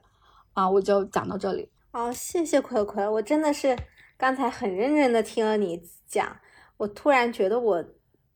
[0.53, 1.69] 啊，我就讲到这里。
[1.91, 3.77] 哦，谢谢葵葵，我真的是
[4.17, 6.37] 刚才很认真的听了你讲，
[6.77, 7.85] 我突然觉得我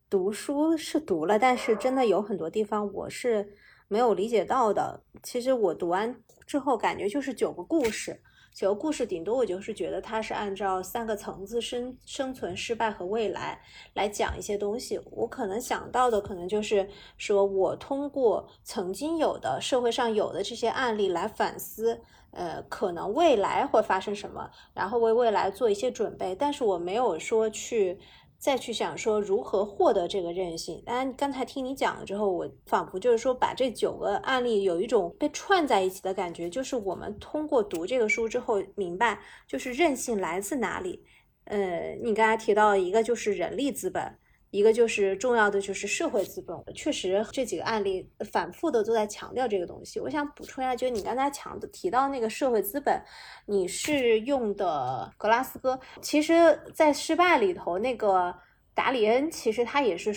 [0.09, 3.55] 读书是读了，但是真的有很多地方我是。
[3.88, 6.15] 没有理解到的，其实我读完
[6.45, 8.21] 之后感觉就是九个故事，
[8.53, 13.61] 九个故事顶多我就是觉得它是按照三个层次生生存、失败和未来
[13.93, 14.99] 来讲一些东西。
[15.11, 26.35] 我可能想到的可能就是说我通过曾经有的社会上有的这些案例来反思，呃，可能未来会发生什么，然后为未来做一些准备。
[26.35, 27.99] 但是我没有说去。
[28.39, 30.81] 再去想说如何获得这个韧性。
[30.85, 36.49] 当然，刚才听你讲了之后，我仿佛就是说把这九个案例有一种被串在一起的感觉。
[36.49, 41.03] 就是我们通过读这个书之后，明白就是韧性来自哪里。
[41.45, 44.17] 呃，你刚才提到一个就是人力资本。
[44.49, 49.99] 一个就是重要的就是社会资本，确实这几个案例反复的都在强调这个东西。
[49.99, 53.01] 我想补充一下，就是你刚才强的提到那个社会资本，
[53.45, 58.33] 你是用的格拉斯哥，其实在失败里头，那个
[58.73, 60.13] 达里恩其实他也是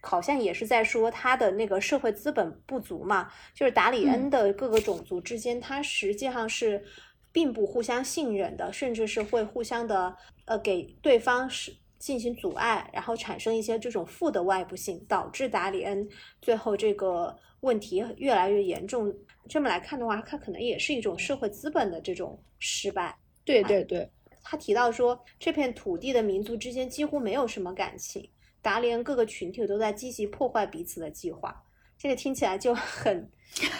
[0.00, 6.82] 好像也是在说他的那个社会资本不足嘛，就是达里恩的各个种族之间，他实际上是
[7.30, 10.16] 并不互相信任的，甚至是会互相的
[10.46, 11.74] 呃给对方是。
[12.04, 16.06] 进行阻碍，然后产生一些这种负的外部性，导致达里恩
[16.42, 19.10] 最后这个问题越来越严重。
[19.48, 23.16] 这么来看的话，它可能也是一种社会资本的这种失败。
[23.42, 24.06] 对对对，
[24.42, 28.28] 他提到说，这片土地的民族之间几乎没有什么感情，
[28.60, 31.58] 达里恩各个群体都在积极破坏彼此的计划。
[31.96, 33.26] 这个听起来就很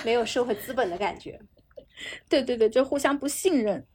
[0.02, 1.38] 没有社会资本的感觉。
[2.26, 3.86] 对对对，就互相不信任。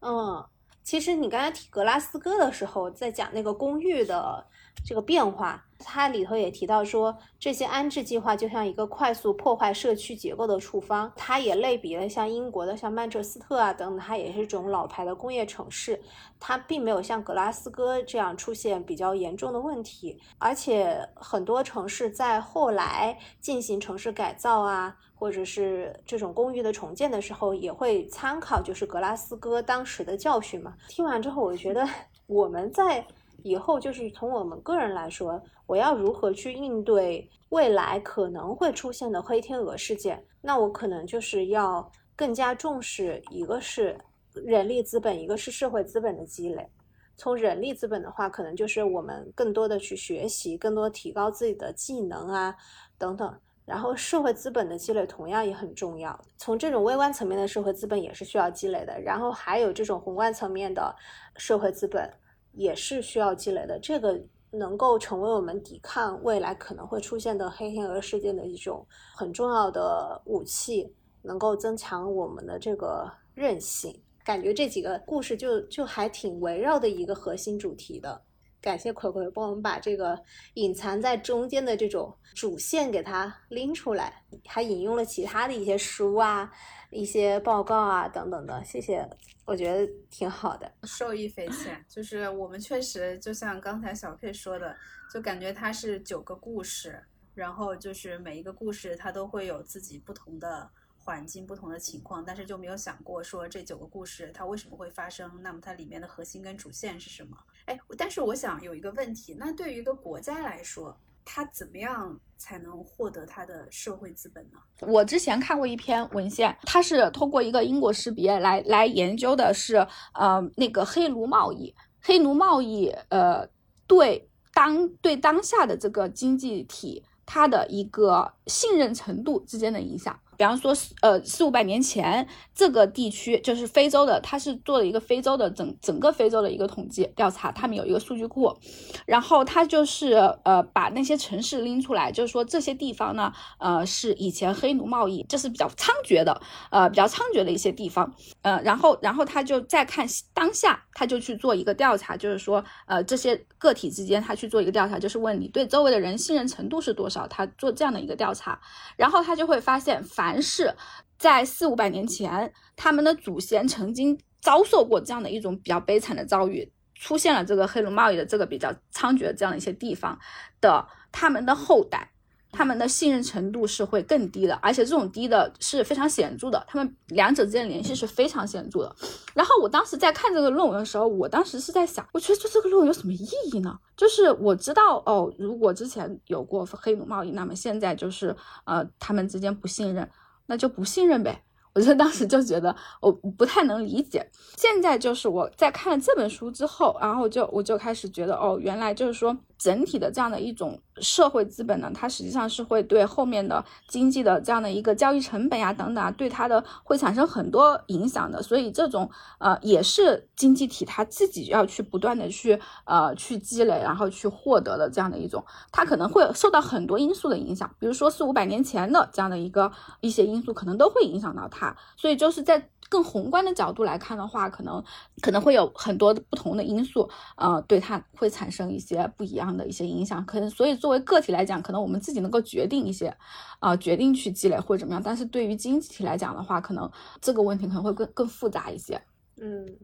[0.00, 0.44] 嗯。
[0.88, 4.42] 其实你刚才提格拉斯哥的时候，在讲那个公寓的
[4.84, 11.12] 这个变化，它里头也提到说，这些安置计划就像一个快速破坏社区结构的处方。
[11.14, 16.00] 它也类比了像英国的像曼彻斯特啊等等，它也是一种老牌的工业城市，
[16.40, 20.20] 它并没有像格拉斯哥这样出现比较严重的问题。
[20.38, 24.96] 而且很多城市在后来进行城市改造啊。
[25.20, 30.72] 或者是这种公寓的重建的时候，也会参考就是格拉斯哥当时的教训嘛。
[30.86, 31.84] 听完之后，我觉得
[32.28, 33.04] 我们在
[33.42, 40.22] 以后就是从我们个人来说，我要如何去应对未来可能会出现的黑天鹅事件？
[40.40, 43.96] 那我可能就是要更加重视一个是
[44.34, 46.68] 人力资本，一个是社会资本的积累。
[47.16, 52.54] 从人力资本的话，可能就是我们更多的去学习，更多提高自己的技能啊
[52.96, 53.36] 等等。
[53.64, 60.94] 然后社会资本的积累同样也很重要，从这种微观层面的社会资本也是需要积累的，然后还有这种宏观层面的
[61.36, 62.10] 社会资本
[62.58, 68.84] 也是需要积累的，这个能够成为我们抵抗未来可能会出现的黑天鹅事件的一种
[69.14, 70.92] 很重要的武器，
[71.22, 73.98] 能够增强我们的这个韧性。
[74.24, 78.20] 感觉这几个故事就就还挺围绕的一个核心主题的。
[78.60, 80.18] 感谢葵葵帮我们把这个
[80.54, 86.50] 隐藏在中间的这种主线给它拎出来，还引用了其他的一些书啊、
[86.90, 89.08] 一些报告啊等等的，谢谢，
[89.48, 91.84] 我觉得挺好的，受益匪浅。
[91.88, 94.76] 就是我们确实就像刚才小佩说的，
[95.12, 97.02] 就感觉它是九个故事，
[97.34, 100.70] 然后就是每一个故事它都会有自己不同的。
[101.00, 107.34] 环境不同的情况，但是就没有想过说这九个故事它为什么会发生，那么它里面的核心跟主线是什么？
[107.64, 110.94] 哎，但是我想有一个问题，那对于一个国家来说，
[111.30, 114.58] 他怎么样才能获得他的社会资本呢？
[114.80, 123.46] 我之前看过一篇文献，它是通过一个因果识别来来研究的是，呃，那个黑奴贸易，黑奴贸易，呃，
[123.86, 130.18] 对当对当下的这个经济体它的一个信任程度之间的影响。
[130.38, 130.72] 比方说，
[131.02, 132.24] 呃，四五百年前，
[132.54, 138.56] 这个地区就是非洲的，他是做了一个非洲的整整个非洲的一个统计调查，他们有一个数据库，
[139.04, 140.12] 然后他就是
[140.44, 158.60] 呃把那些城市拎出来，就是说这些地方呢，呃是以前黑奴贸易这是比较猖獗的，呃比较猖獗的一些地方，呃然后然后他就再看当下，他就去做一个调查，就是说呃这些个体之间他去做一个调查，就是问你对周围的人信任程度是多少，他做这样的一个调查，
[158.96, 160.27] 然后他就会发现反。
[160.28, 160.74] 凡是
[161.18, 170.18] 在四五百年前，他们的祖先曾经遭受过这样的一种比较悲惨的遭遇，出现了这个黑奴贸易的这个比较猖獗的这样一些地方
[170.60, 172.10] 的，他们的后代。
[172.58, 178.96] 他们的信任程度是会更低的，而且这种低的是非常显著的，他们两者之间的联系是非常显著的。
[179.32, 183.78] 然后我当时在看这个论文的时候，我当时是在想，我觉得做这个论文有什么意义呢？
[183.96, 188.34] 就是我知道哦，如果之前有过黑奴贸易，那么现在就是
[188.64, 190.10] 呃，他们之间不信任，
[190.46, 191.44] 那就不信任呗。
[191.74, 200.76] 我就当时就觉得我不太能理解，现在就是我在看了这本书之后，然后就我就开始觉得哦，原来就是说整体的这样的一种。
[201.00, 208.42] 社会资本呢，它实际上是会对后面的经济的这样的一个交易成本呀等等啊，对它的会产生很多影响的。
[208.42, 219.70] 所以这种呃也是经济体它自己要去不断的去呃去积累，然后去获得的这样的一种，它可能会受到很多因素的影响，比如说四五百年前的这样的一个
[220.00, 221.76] 一些因素，可能都会影响到它。
[221.96, 222.68] 所以就是在。
[222.88, 224.82] 更宏观的角度来看的话，可能
[225.20, 230.24] 可能会有很多不同的因素，呃，对它会产生一些不一样的一些影响。
[230.24, 233.14] 可能所以作为个体来讲，可能我们自己能够决定一些，
[233.60, 235.02] 啊，决定去积累或者怎么样。
[235.02, 239.00] 但是对于经济体来讲的话，可能这个问题可能会更更复杂一些。
[239.36, 239.78] 嗯，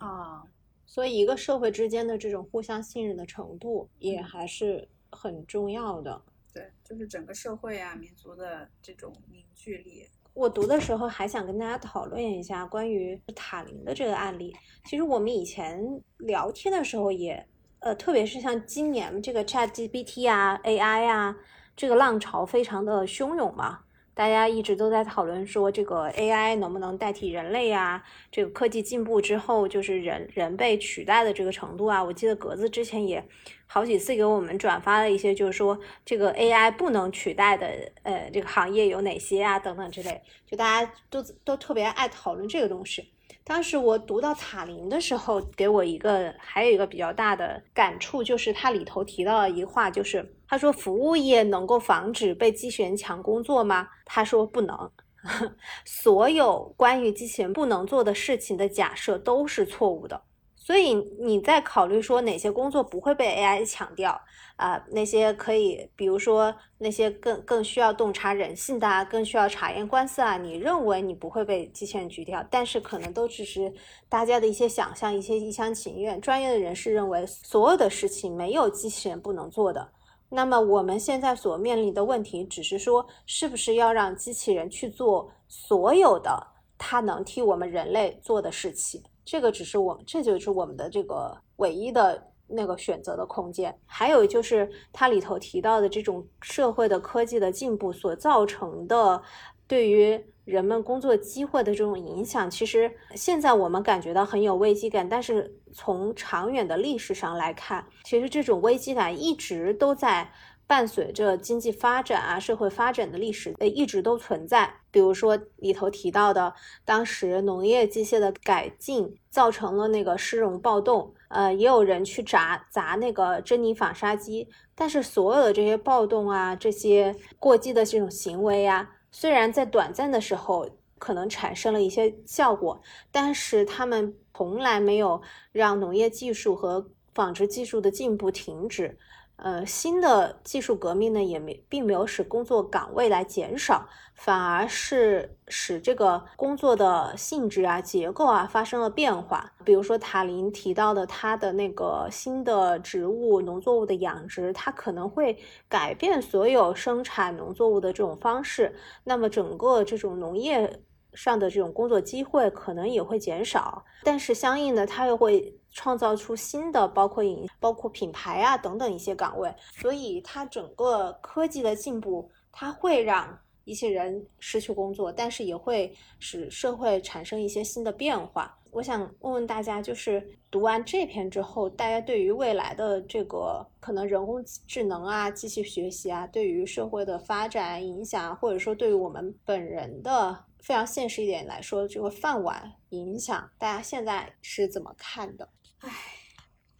[0.00, 0.42] 啊，
[0.84, 6.20] 所以一个社会之间的这种互相信任的程度也还是很重要的。
[6.52, 10.04] 对，就是整个社会啊、民族的这种凝聚力。
[10.38, 14.54] 我读的时候还想跟大家讨论一下关于塔林的这个案例。
[14.84, 15.80] 其实我们以前
[16.18, 17.44] 聊天的时候也，
[17.80, 21.36] 呃，特别是像今年这个 ChatGPT 啊、AI 啊，
[21.74, 23.80] 这个浪潮非常的汹涌嘛。
[24.18, 28.02] 大家一直都在讨论说，这个 AI 能不能代替人类啊？
[28.32, 32.02] 这个科技进步之后，就是人人被取代的这个程度啊。
[32.02, 33.24] 我记得格子之前也
[33.68, 37.68] 好几次给我们转发了一些，就是说这个 AI 不能取代的，
[38.02, 39.56] 呃，这个行业有哪些啊？
[39.56, 43.12] 等等之类，就大家都都特别爱讨论这个东西。
[43.44, 53.88] 当时我读到塔林的时候，给我一个还有一个比较大的感触，就是他里头提到了一话，就是他说服务业能够防止被机器人抢工作吗？
[54.04, 54.90] 他说不能，
[55.84, 60.22] 所有关于机器人不能做的事情的假设都是错误的。
[60.68, 64.20] 所以你在考虑说哪些工作不会被 AI 抢掉
[64.56, 64.78] 啊？
[64.90, 73.72] 那些可以，比如说那些更更需要洞察人性的啊，更需要察言观色啊，你认为你不会被机器人取掉，但是可能都只是
[74.10, 76.20] 大家的一些想象，一些一厢情愿。
[76.20, 79.88] 专业的人士认为，所有的事情没有机器人不能做的。
[80.28, 86.46] 那么我们现在所面临的问题，只是说是不是要让机器人去做所有的
[86.76, 89.02] 它能替我们人类做的事情。
[89.30, 93.78] 这个只是我，这就是我们的这个唯一的那个选择的空间。
[93.84, 99.22] 还有就是它里头提到的这种社会的科技的进步所造成的
[99.66, 110.32] 对于人们工作机会的这种影响，其实现在我们感觉到很有危机感，但是从长远的历史上来看，其实这种危机感一直都在。
[110.66, 114.70] 伴随着经济发展啊，社会发展的历史，呃，一直都存在。
[114.90, 124.48] 比如说里头提到的，当时农业机械的改进造成了那个市容暴动，呃，也有人去砸砸那个珍妮纺纱机。
[124.74, 130.68] 但是所有的这些暴动啊，这些过激的这种行为呀，虽然在短暂的时候
[130.98, 132.80] 可能产生了一些效果，
[133.10, 135.20] 但是他们从来没有
[135.52, 138.96] 让农业技术和纺织技术的进步停止。
[139.38, 149.52] 呃，新的技术革命呢，也没并没有使工作岗位来减少，反而是使这个工作的性质啊、结构啊发生了变化。
[149.64, 158.74] 比如说塔林提到的，他的那个新的植物、农作物的养殖，它可能会改变所有生产农作物的这种方式。
[159.04, 160.82] 那么整个这种农业。
[161.14, 169.48] 上的这种工作机会可能也会减少，但是相应的，它又会创造出新的，包括影、包括品牌啊等等一些岗位。
[169.80, 178.58] 所以，它整个科技的进步，它会让一些人失去工作，但是也会使社会产生一些新的变化。
[178.72, 190.44] 我想问问大家，就是读完这篇之后，大家对于未来的这个可能人工智能啊、机器学习啊，对于社会的发展影响，或者说对于我们本人的。
[190.60, 195.48] 非常现实一点来说，这个饭碗影响，大家现在是怎么看的？
[195.80, 195.90] 唉，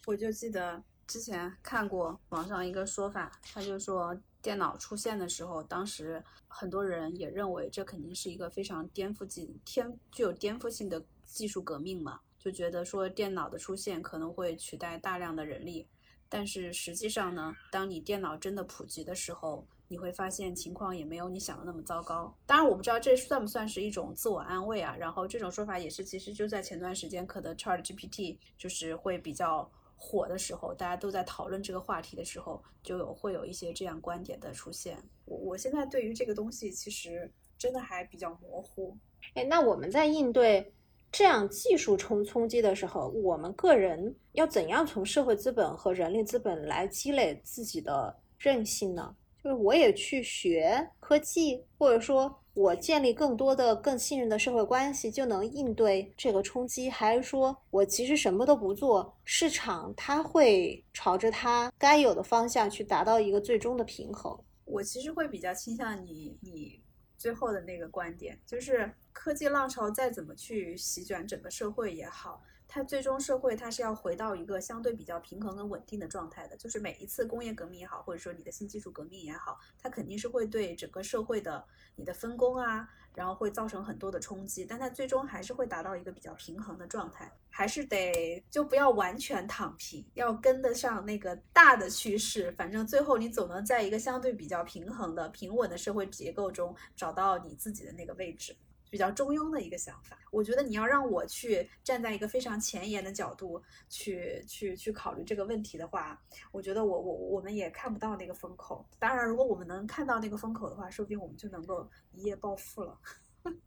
[0.06, 15.86] 我就记得之前看过网上一个说法，他就说电脑出现的时候，当时很多人也认为这肯定是一个非常颠覆性、天具有颠覆性的技术革命嘛，就觉得说电脑的出现可能会取代大量的人力。
[16.28, 22.32] 但是实际上呢，当你电脑真的普及的时候，你会发现情况也没有你想的那么糟糕。
[22.46, 24.94] 当然，我不知道这算不算是一种自我安慰啊。
[24.96, 34.96] 然后这种说法也是，其实就在前段时间，可能 Chat GPT 就是会比较火的时候，大家都在讨论这个话题的时候，就有会有一些这样观点的出现。
[35.24, 38.96] 我我现在对于这个东西其实真的还比较模糊。
[39.34, 40.72] 哎，那我们在应对
[41.10, 49.16] 这样技术冲冲击的时候，我们个人要怎样从社会资本和人力资本来积累自己的韧性呢？
[49.42, 64.36] 就是我也去学科技，或者说我建立更多的、更信任的社会关系，就能应对这个冲击，还是说我其实什么都不做，市场它会朝着它该有的方向去达到一个最终的平衡？
[64.64, 66.82] 我其实会比较倾向你你
[67.16, 72.42] 最后的那个观点，就是科技浪潮再怎么去席卷整个社会也好。
[72.70, 81.64] 它最终社会它是要回到一个相对比较平衡跟稳定的状态的，就是每一次工业革命也好，或者说你的新技术革命也好，它肯定是会对整个社会的
[81.96, 98.54] 你的分工啊，然后会造成很多的冲击，但它最终还是会达到一个比较平衡的状态，还是得就不要完全躺平，要跟得上那个大的趋势，反正最后你总能在一个相对比较平衡的平稳的社会结构中找到你自己的那个位置。
[98.90, 106.20] 比较中庸的一个想法，我觉得你要让我去站在一个非常前沿的角度去去去考虑这个问题的话，
[106.52, 108.86] 我觉得我我我们也看不到那个风口。
[108.98, 112.98] 当然，如果我们能看到那个风口的话，说不定我们就能够一夜暴富了。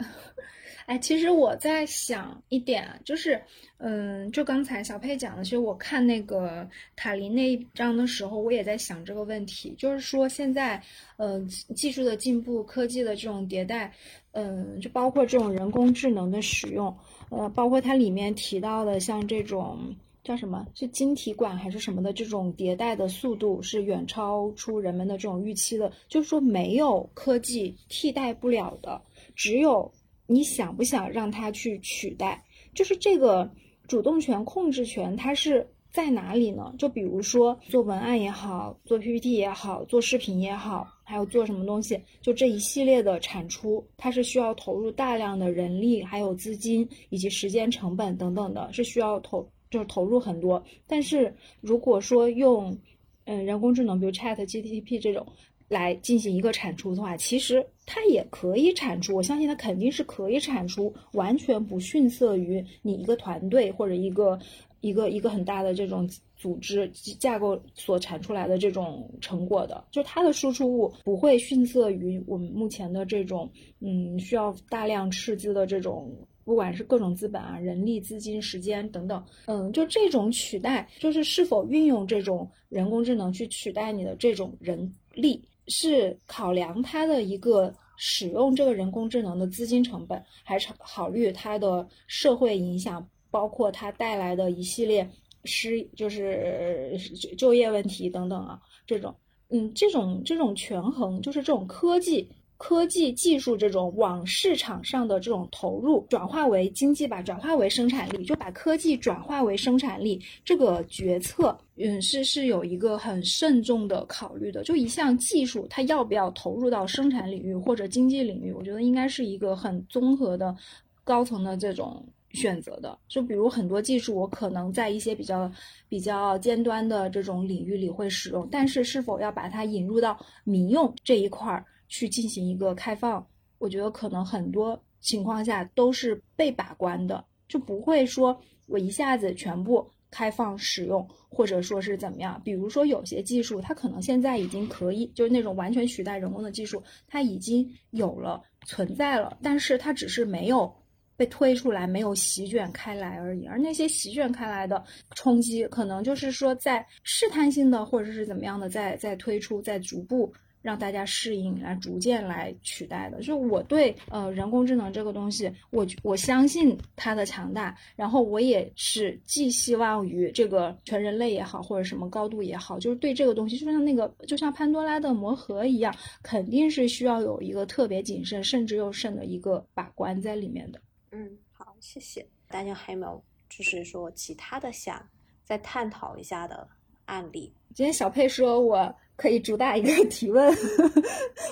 [0.86, 3.42] 哎，其实我在想一点，就是，
[3.78, 10.80] 嗯，就刚才小佩讲的，其实我看那个塔林那一章的时候，我也在想这个问题，就是说现在，
[11.16, 11.44] 嗯，
[11.74, 13.92] 技术的进步，科技的这种迭代，
[14.30, 16.96] 嗯，就包括这种人工智能的使用，
[17.30, 19.78] 呃，包括它里面提到的像这种。
[20.22, 20.66] 叫什么？
[20.74, 22.12] 是晶体管还是什么的？
[22.12, 25.92] 这种迭代的速度是远超出人们的这种预期的。
[26.08, 29.00] 就是说，没有科技替代不了的，
[29.36, 29.92] 只有
[30.26, 32.42] 你想不想让它去取代。
[32.74, 33.48] 就是这个
[33.86, 36.74] 主动权、控制权，它是在哪里呢？
[36.76, 49.48] 就比如说做文案也好，做 PPT 也好，做视频也好，还有做什么东西，就这一系列的产出，它是需要投入大量的人力、还有资金以及时间成本等等的，是需要投。
[49.68, 50.62] 就是投入很多。
[50.86, 52.78] 但是如果说用
[53.24, 55.26] 嗯人工智能，比如 ChatGPT 这种
[55.66, 59.14] 来进行一个产出的话，其实它也可以产出。
[59.14, 64.38] 我相信它肯定是可以产出，完全不逊色于你一个团队或者一个
[64.80, 66.06] 一个一个很大的这种
[66.36, 66.86] 组织
[67.18, 69.82] 架构所产出来的这种成果的。
[69.90, 76.12] 就它的输出物不会逊色于我们目前的这种嗯需要大量斥资的这种。
[76.46, 95.08] 不管是各种资本啊、人力、资金、时间等等，嗯，就这种取代，就是是否运用这种人工智能去取代你的这种人力，是考量它的一个使用这个人工智能的资金成本，还是考虑它的社会影响，包括它带来的一系列
[95.44, 96.98] 失，就是
[97.36, 99.14] 就业问题等等啊，这种，
[99.48, 102.28] 嗯，这种这种权衡，就是这种科技。
[102.58, 114.64] 科技技术这种往市场上的这种投入，转化为经济吧，转化为生产力，就把科技转化为生产力，这个决策，嗯，是是有一个很慎重的考虑的。
[114.64, 120.56] 就一项技术，它要不要投入到生产领域或者经济领域，我觉得应该是一个很综合的、
[121.04, 122.02] 高层的这种
[122.32, 122.98] 选择的。
[123.06, 125.50] 就比如很多技术，我可能在一些比较
[125.90, 131.62] 比较尖端的这种领域里会使用，但是是否要把它引入到民用这一块儿？
[131.88, 133.26] 去进行一个开放，
[133.58, 142.40] 我觉得可能很多情况下都是被把关的，就不会说我一下子全部开放使用，或者说是怎么样。
[142.44, 150.72] 比如说有些技术，它可能现在已经可以，就是那种完全取代人工的技术，它已经有了存在了，但是它只是没有
[151.16, 153.46] 被推出来，没有席卷开来而已。
[153.46, 154.82] 而那些席卷开来的
[155.14, 160.32] 冲击，可能就是说在试探性的，或者是怎么样的，在在推出，在逐步。
[160.66, 163.22] 让大家适应，来逐渐来取代的。
[163.22, 180.80] 就我对呃人工智能这个东西，我我相信它的强大，然后我也是寄希望于这个全人类也好，或者什么高度也好，就是对这个东西，就像那个就像潘多拉的魔盒一样，肯定是需要有一个特别谨慎，慎之又慎的一个把关在里面的。
[181.12, 182.74] 嗯，好，谢谢大家。
[182.74, 185.00] 还有没有就是说其他的想
[185.44, 186.66] 再探讨一下的
[187.04, 187.52] 案例？
[187.72, 188.92] 今天小佩说我。
[189.16, 190.54] 可以主打一个 提问，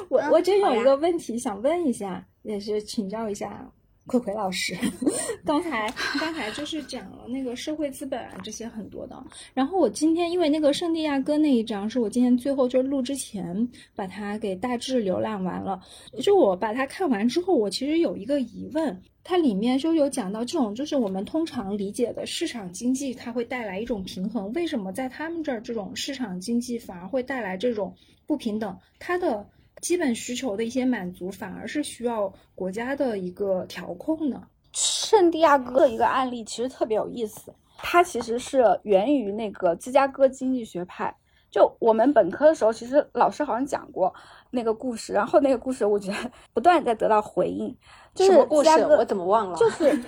[0.09, 3.67] 我我真有一个问题想问一下，也是请教一下
[4.07, 4.77] 葵葵老师。
[5.47, 15.81] 刚才刚才就是讲了那个社会资本啊这些很多的，然后我今天因为那个圣地亚哥那一章是我今天最后就录之前把它给大致浏览完了，
[16.23, 19.03] 就我把它看完之后，我其实有一个疑问。
[19.25, 24.53] 它里面就有讲到这种，就是我们通常理解的市场经济，它会带来一种平衡。
[24.53, 27.93] 为什么在他们这儿，这种市场经济反而会带来这种
[28.27, 28.79] 不平等？
[28.99, 29.49] 它的
[29.81, 34.43] 基本需求的一些满足，反而是需要国家的一个调控呢？
[34.73, 41.15] 圣地亚哥的一个案例其实特别有意思，它其实是源于那个芝加哥经济学派。
[41.51, 44.13] 就我们本科的时候，其实老师好像讲过
[44.55, 46.17] 那个故事，然后那个故事我觉得
[46.53, 47.77] 不断在得到回应。
[48.17, 48.71] 什么故事？
[48.87, 49.59] 我怎么忘了？
[49.59, 49.99] 就是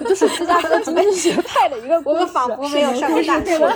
[0.00, 2.14] 就是芝加哥经济 学派的一个故事。
[2.14, 3.66] 我们仿佛没有上过大学，我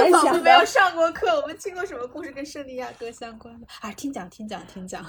[0.00, 1.40] 们仿佛没有上过课。
[1.40, 3.66] 我们听过什么故事跟圣地亚哥相关的？
[3.80, 5.04] 啊，听讲听讲听讲。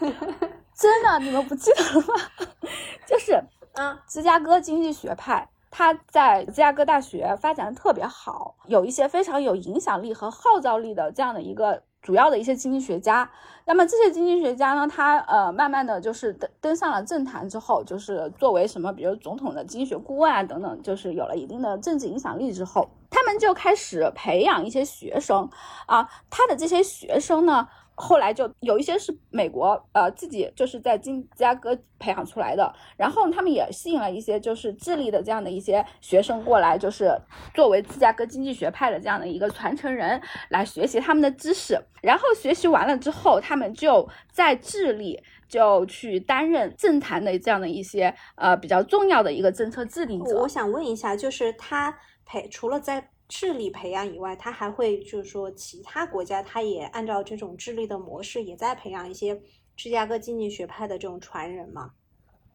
[0.76, 2.14] 真的，你们不记得了吗？
[3.08, 3.42] 就是
[3.72, 5.48] 嗯，芝加哥经济学派。
[5.74, 13.30] 他在芝加哥大学发展的特别好，有一些非常有影响力和号召力的这样的一个主要的一些经济学家。
[13.64, 25.48] 那么这些经济学家呢，他呃慢慢的就是登登上了政坛之后，就是作为什么，比如总统的经济学顾问啊等等，就是有了一定的政治影响力之后，他们就开始培养一些学生
[25.86, 27.68] 啊，他的这些学生呢。
[28.02, 37.16] 后来就有一些是美国呃自己就是在金芝加哥培养出来的，然后他们也吸引了一些就是智利的这样的一些学生过来，就是
[37.54, 41.80] 作为芝加哥经济学派的这样的一个传承人来学习他们的知识。
[42.02, 50.40] 然后学习完了之后，他们就在智利就去担任政坛的这样的一些呃比较重要的一个政策制定者。
[50.40, 51.96] 我想问一下，就是他
[52.26, 53.11] 培除了在。
[53.34, 59.40] 智力培养以外，他还会就是说，其他国家他也按照这种智力的模式，也在培养一些
[59.74, 61.94] 芝加哥经济学派的这种传人嘛？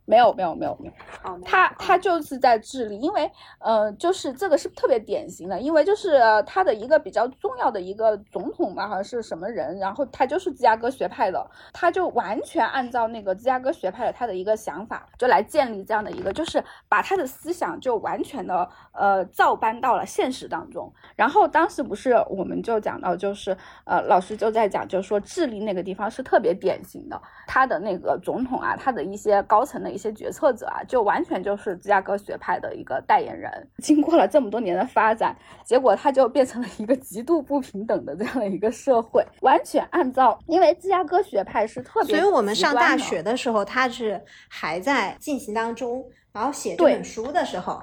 [0.09, 3.29] 没有没有没有没有，他他就是在智利，因为
[3.59, 20.89] 呃，就是这个是特别典型的，因为就是他的一个比较重要的一个总统吧，好像是什么人，然后他就是芝加哥学派的，他就完全按照那个芝加哥学派的他的一个想法，就来建立这样的一个，就是把他的思想就完全的呃照搬到了现实当中。
[21.17, 29.96] 然后当时不是我们就讲到，就是呃老师就在讲，就是说智利那个地方是特别典型的，他的那个总统啊，他的一些高层的。
[29.97, 33.51] 一些决策者啊，就完全就是芝加哥学派的一个代言人。
[33.81, 35.35] 经过了这么多年的发展，
[35.65, 47.81] 结果他就变成了一个极度不平等的这样的一个社会，完全按照因为芝加哥学派是特别，所以我们上大学的时候，他是还在进行当中，然后写这本书的时候，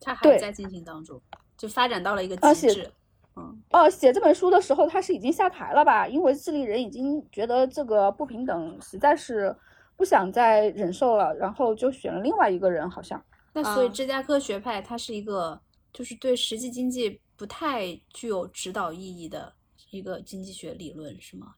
[0.00, 1.20] 他还在进行当中，
[1.56, 2.90] 就发展到了一个极致。
[3.36, 6.06] 嗯，哦，写这本书的时候他是已经下台了吧？
[6.06, 9.52] 因为智利人已经觉得这个不平等实在是
[9.96, 13.22] 不想再忍受了，然后就选了另外一个人，好像。
[13.52, 15.60] 那所以芝加哥学派它是一个，
[15.92, 19.52] 就是对实际经济不太具有指导意义的
[19.90, 21.54] 一个经济学理论，是吗？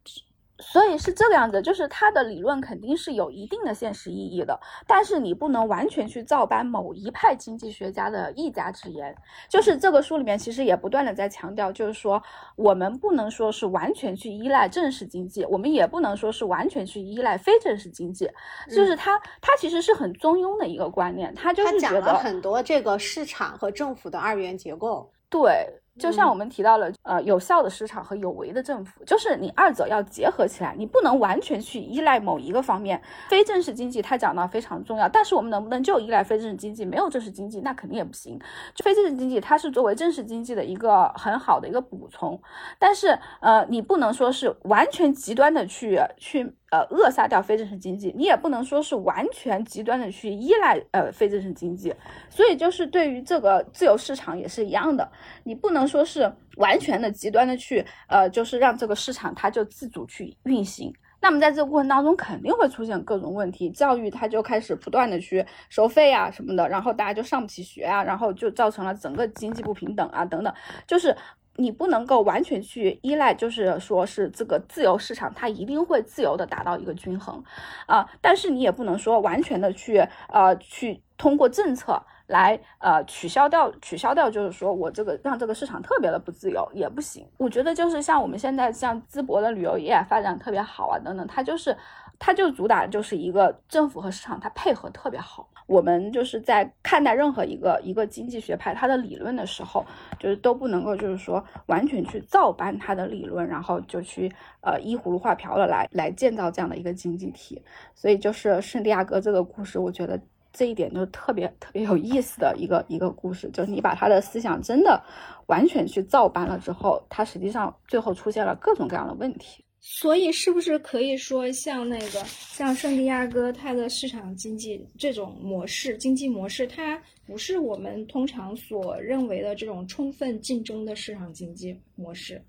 [0.58, 9.14] 所以是这个样子，就是他的理论肯定是有一定的现实意义的，但是你不能完全去照搬某一派经济学家的一家之言。
[9.48, 12.22] 就是这个书里面其实也不断的在强调，就是说
[12.56, 18.30] 我们不能说是完全去依赖正式经济，我们也不能说是完全去依赖非正式经济。
[18.70, 25.10] 就是他他其实是很中庸的一个观念，他就是讲了很多这个市场和政府的二元结构。
[25.28, 25.66] 对。
[25.98, 33.00] 就像我们提到了，呃，有效的市场和有为的政府，就是你二者要结合起来，你不能完全去依赖某一个方面。
[33.28, 38.38] 非正式经济它讲到非常重要，但是我们能不能就依赖非正式经济，没有正式经济，那肯定也不行。
[38.84, 42.40] 非正式经济它是作为正式经济的一个很好的一个补充，
[42.78, 46.54] 但是呃，你不能说是完全极端的去去。
[46.70, 51.94] 呃，扼杀掉非正式经济，你也不能说是完全极端的去依赖呃非正式经济，
[52.28, 55.08] 所以就是对于这个自由市场也是一样的，
[55.44, 60.92] 你不能说是完全的极端的去呃，就是让这个市场它就自主去运行。
[61.20, 70.52] 那么在这个过程当中肯定会出现各种问题，教育它就开始不断的去收费啊什么的，然后大家就上不起学啊，然后就造成了整个经济不平等啊等等，
[70.84, 71.16] 就是。
[71.56, 77.42] 你不能够完全去依赖，就是说是这个自由市场，它一定会自由的达到一个均衡，
[77.86, 79.98] 啊，但是你也不能说完全的去
[80.28, 87.26] 呃去通过政策来呃取消掉取消掉，就是说我这个让这个市场特别的不自由也不行。
[87.38, 91.76] 我觉得就是像我们现在像淄博的旅游业发展特别好啊等等，它就是
[92.18, 95.48] 它就主打就是一个政府和市场它配合特别好。
[95.66, 99.84] 我们就是在看待任何一个一个经济学派它的理论的时候，
[100.18, 107.60] 就是都不能够就是说完全去照搬它的理论，然后就去呃依葫芦画瓢的来来建造这样的一个经济体。
[107.94, 110.20] 所以就是圣地亚哥这个故事，我觉得
[110.52, 115.02] 这一点就是特别特别有意思的一个一个故事，就是你把他的思想真的
[115.46, 119.64] 完全去照搬了之后，它实际上最后出现了各种各样的问题。
[119.88, 132.44] 所以，是不是可以说，像那个像圣地亚哥，它的市场经济这种模式、经济模式，它不是我们通常所认为的这种充分竞争的市场经济模式？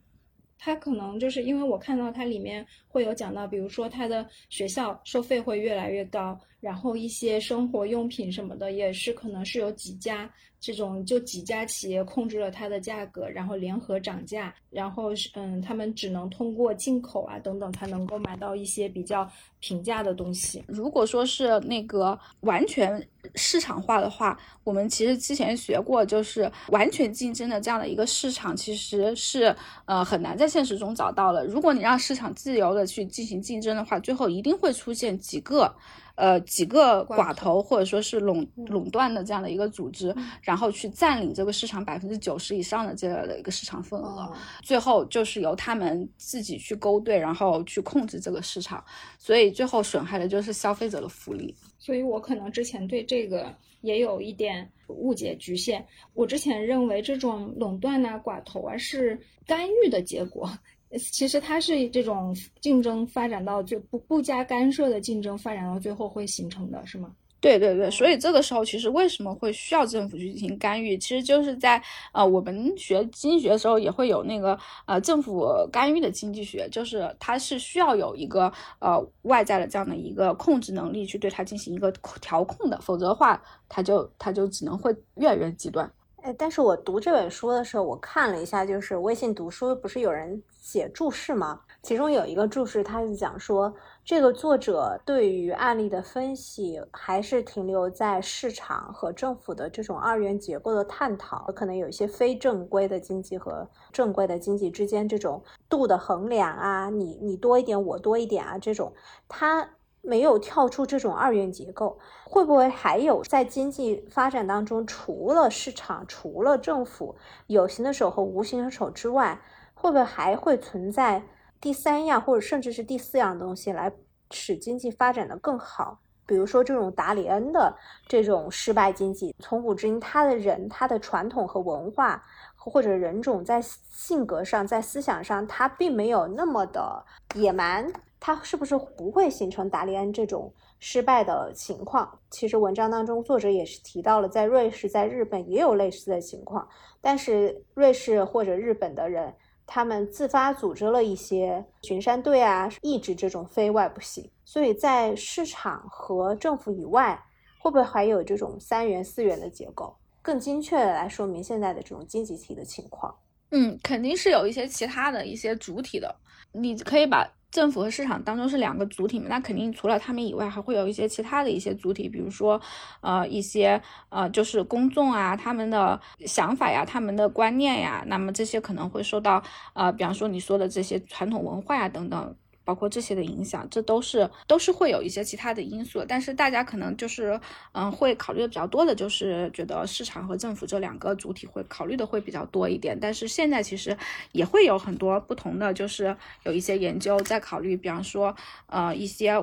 [0.58, 10.30] 它可能就是因为我看到它里面会有讲到，比如说它的学校收费会越来越高，然后一些生活用品什么的也是可能是有几家。
[10.60, 19.30] 这种就几家企业控制了它的价格，然后联合涨价，然后嗯，他们只能通过进口啊等等才能够买到一些比较
[19.60, 20.64] 平价的东西。
[20.68, 29.55] 如果说是那个完全市场化的话，我们其实之前学过，就是完全竞争的这样的一个市场，其实是
[29.86, 31.45] 呃很难在现实中找到了。
[31.45, 35.72] 如果你让市场自由的去进行竞争的话，最后一定会出现几个。
[36.18, 48.84] 呃，几个寡头或者说是垄垄断的这样的一个组织，然后去占领这个市场百分之九十以上的这样的一个市场份额，最后就是由他们自己去勾兑，然后去控制这个市场，
[49.20, 51.53] 所以最后损害的就是消费者的福利。
[51.78, 60.49] 所以我可能之前对这个也有一点误解局限，我之前认为这种垄断呐、寡头啊是干预的结果。
[60.98, 67.12] 其实它是这种竞争发展到最不不加干涉的竞争发展到最后会形成的是吗？
[67.40, 70.98] 对对对，所以这个时候其实为什么会需要政府去进行干预？
[70.98, 71.82] 其实就是在
[72.12, 74.58] 呃我们学经济学的时候也会有那个
[74.88, 85.90] 呃政府干预的经济学，就是它是需要有一个呃外在的这样的一个控制能力去对它进行一个调控的，否则的话它就它就只能会越来越极端。
[86.24, 91.61] 哎，但是我读这本书的时候，我看了一下，就是微信读书不是有人写注释吗？
[91.84, 108.91] 其中有一个注释，他是讲说，这个作者对于案例的分析还是停留在市场和政府的这种二元结构的探讨，可能有一些非正规的经济和正规的经济之间这种度的衡量啊，你你多一点，我多一点啊，这种
[109.30, 109.70] 他。
[110.08, 117.14] 没有跳出这种二元结构，会不会还有在经济发展当中，除了市场、除了政府
[117.47, 119.41] 有形的手和无形的手之外，
[119.74, 121.22] 会不会还会存在
[121.60, 123.91] 第三样或者甚至是第四样东西来
[124.32, 125.99] 使经济发展的更好？
[126.26, 127.76] 比如说这种达里恩的
[128.08, 132.24] 这种失败经济，从古至今，他的人、他的传统和文化
[132.70, 137.05] 或者人种在性格上、在思想上，他并没有那么的
[137.36, 142.20] 野蛮，他是不是不会形成达利安这种失败的情况？
[142.30, 146.68] 其实文章当中作者也是提到了，在瑞士、在日本也有类似的情况，
[147.01, 149.34] 但是瑞士或者日本的人。
[149.70, 154.32] 他们自发组织了一些巡山队啊，抑制这种非外部性。
[154.45, 157.22] 所以在市场和政府以外，
[157.59, 159.93] 会不会还有这种三元、四元的结构，
[160.28, 163.16] 更精确的来说明现在的这种经济体的情况？
[163.52, 166.14] 嗯，肯定是有一些其他的一些主体的，
[166.52, 167.26] 你可以把。
[167.50, 169.28] 政府和市场当中是两个主体嘛？
[169.30, 172.60] 那肯定除了他们以外，还会有一些其他的一些主体，比如说，
[173.00, 179.42] 呃，一些呃，就是公众啊，他们的想法呀，他们的观念呀，那么这些可能会受到
[179.74, 182.36] 呃，比方说你说的这些传统文化呀等等。
[182.68, 187.39] 包括这些的影响，这都是都是会有一些其他的因素，但是大家可能就是
[187.72, 192.99] 嗯，会考虑的比较多的，就是觉得市场和政府这两个主体会考虑的会比较多一点。
[192.99, 193.97] 但是现在其实
[194.34, 196.13] 也会有很多不同的，就是
[196.43, 199.41] 有一些研究在考虑，比方说呃一些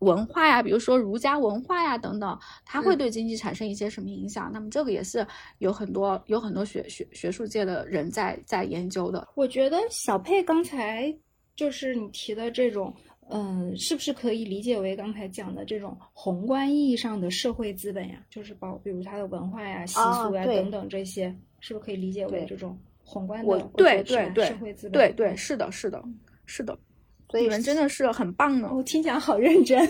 [0.00, 4.50] 文化呀，比如说儒家文化呀等等，它会对经济产生一些什么影响？
[4.52, 5.24] 那么这个也是
[5.58, 9.28] 有很多有很多学学学术界的人在在研究的。
[9.36, 11.16] 我觉得小佩刚才。
[11.56, 12.94] 就是你提的这种，
[13.30, 18.22] 嗯，是不是可以理解为刚才讲的这种宏观意义上的社会资本呀？
[18.28, 23.58] 就是包，比如它的文化呀、习俗呀等等这些，是不是可以理解为这种宏观的？
[23.74, 24.92] 对对对，社会资本。
[24.92, 26.04] 对对，是的，是的，
[26.44, 26.78] 是的。
[27.28, 29.80] 所以你们真的是很棒呢，我听讲好认真。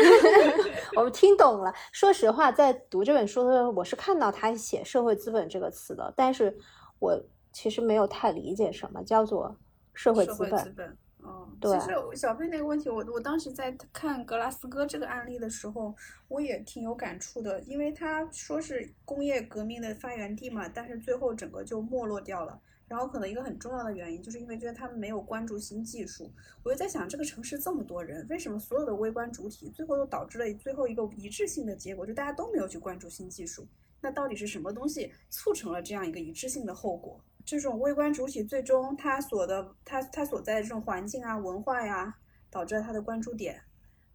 [0.96, 1.72] 我们听懂了。
[1.92, 6.52] 说实话，在读这本书的时候，我是看到他写“社会资本”这个词的，但是
[6.98, 7.16] 我
[7.52, 9.54] 其实没有太理解什么叫做。
[9.96, 15.92] 社会资本，嗯，其实小贝那个问题，我我当时在看格拉斯哥这个案例的时候，
[16.28, 22.60] 我也挺有感触的，因为他说是工业革命的发源地嘛，但是最后整个就没落掉了。
[22.88, 26.30] 然后可能一个很重要的原因，就是因为觉得他们没有关注新技术。
[26.62, 33.66] 我就在想，这个城市这么多人，为什么所有的微观主体最后都导致了最后一个一致性的结果，就大家都没有去关注新技术？
[34.00, 37.20] 那到底是什么东西促成了这样一个一致性的后果？
[37.46, 42.12] 这种微观主体最终它所的它它所在的这种环境啊文化呀，
[42.50, 43.62] 导致了它的关注点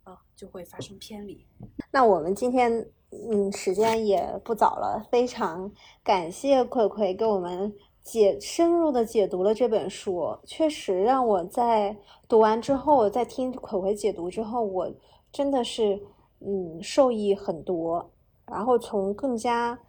[0.03, 1.47] 啊就会发生偏离。
[1.91, 5.71] 那我们今天嗯时间也不早了，非常
[6.03, 7.73] 感谢葵葵给我们
[8.03, 14.93] 解深入的解读了这本书，确实让我在读完之后，在听葵葵解读之后，我
[15.31, 16.03] 真的是
[16.41, 18.11] 嗯受益很多，
[18.45, 19.79] 然后从更加。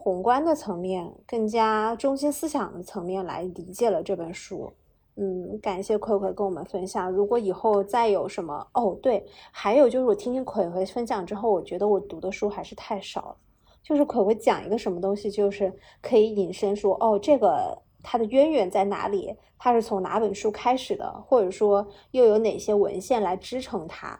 [0.00, 4.72] 宏观的层面，更加中心思想的层面来理解了这本书。
[5.16, 7.10] 嗯，感谢葵葵跟我们分享。
[7.10, 13.36] 如果以后再有什么，哦，对，还有就是我听听葵葵分享之后，我觉得我读的书还是太少了。
[13.82, 19.36] 就是葵葵讲一个什么东西，就是可以引申说，哦，这个它的渊源在哪里？
[19.58, 21.12] 它是从哪本书开始的？
[21.26, 24.18] 或者说又有哪些文献来支撑它？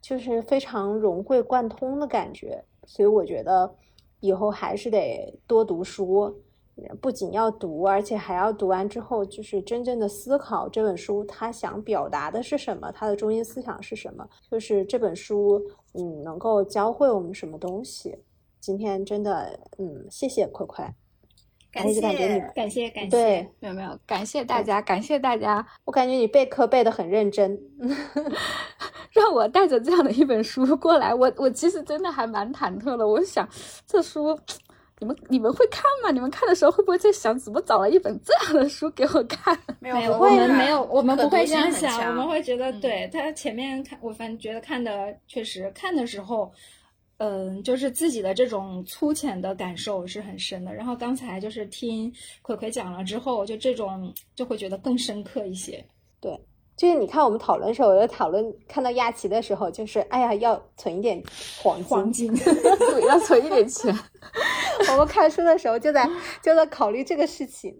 [0.00, 2.64] 就是非常融会贯通的感觉。
[2.86, 3.74] 所以我觉得。
[4.20, 6.34] 以后还是得多读书，
[7.00, 15.60] 不仅要读，而且还要读完之后，就是真正的思考这本书它想表达的是什么，它的中心思想是什么，就是这本书
[15.94, 18.18] 嗯能够教会我们什么东西。
[18.60, 20.94] 今天真的嗯，谢谢快快。
[21.70, 22.00] 感谢，
[22.54, 23.10] 感谢，感谢。
[23.10, 25.64] 对，没有没有，感谢大家，感谢大家。
[25.84, 27.58] 我感觉你备课备的很认真，
[29.12, 33.06] 让我带着这样的一本书过来，我我其实真的还蛮忐忑的。
[33.06, 33.46] 我想，
[33.86, 34.38] 这书
[34.98, 36.10] 你们你们会看吗？
[36.10, 39.56] 你们看的时候会不会在想，怎么找了一本这样的书给我看？
[39.78, 46.50] 没有，我们没有，我们不会这样想，我们会觉得，对他前面看，我反正觉得看的确实看的时候。
[47.18, 50.72] 嗯，就是自己的这种粗浅的感受是很深的。
[50.72, 52.12] 然后刚才就是听
[52.42, 55.84] 葵葵讲了之后，就这种就会觉得更深刻一些。
[56.20, 56.32] 对，
[56.78, 61.20] 就是你看我们讨论的时候，我在讨论看到亚奇的时候，就是哎呀，要存一点
[61.60, 62.32] 黄金，黄金，
[63.08, 63.94] 要存一点钱。
[64.92, 66.08] 我们看书的时候就在
[66.40, 67.76] 就在考虑这个事情。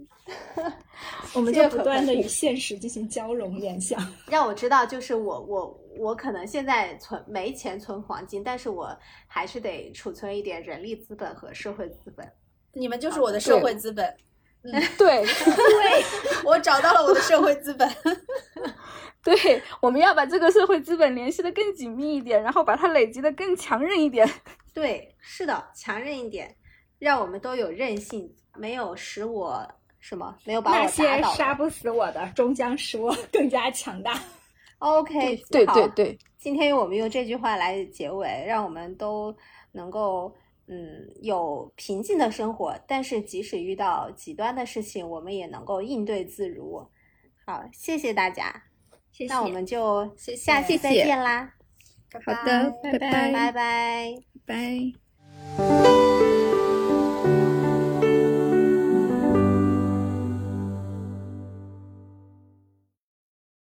[1.32, 5.80] 我们就不断的与现实进行交融联想， 让我知道，就是我我。
[5.98, 8.96] 我可能现在存没钱存黄金，但是我
[9.26, 12.24] 还是得储存一点人力资本和社会资本。
[12.72, 14.14] 你们就是我的社会资本。
[14.62, 16.04] 嗯， 对， 对，
[16.44, 17.88] 我找到了我的社会资本。
[19.22, 24.28] 对，我们要把这个社会资本联系的更紧密一点，然后把它累积的更强韧一点。
[24.72, 26.54] 对，是的，强韧一点，
[26.98, 29.68] 让我们都有韧性，没有使我
[29.98, 30.92] 什么，没有把我打倒。
[30.98, 34.18] 那些杀不死我的，终将使我更加强大。
[34.78, 39.36] OK，对对对，今天我们用这句话来结尾，让我们都
[39.72, 40.34] 能够
[40.68, 46.86] 嗯有平静的生活，但是即使遇到极端的事情，我们也能够应对自如。
[47.46, 48.64] 好，谢谢大家，
[49.10, 49.32] 谢谢。
[49.32, 51.54] 那我们就下期再谢谢见啦，
[52.24, 54.92] 好的，拜拜拜拜拜。
[55.56, 55.77] 拜。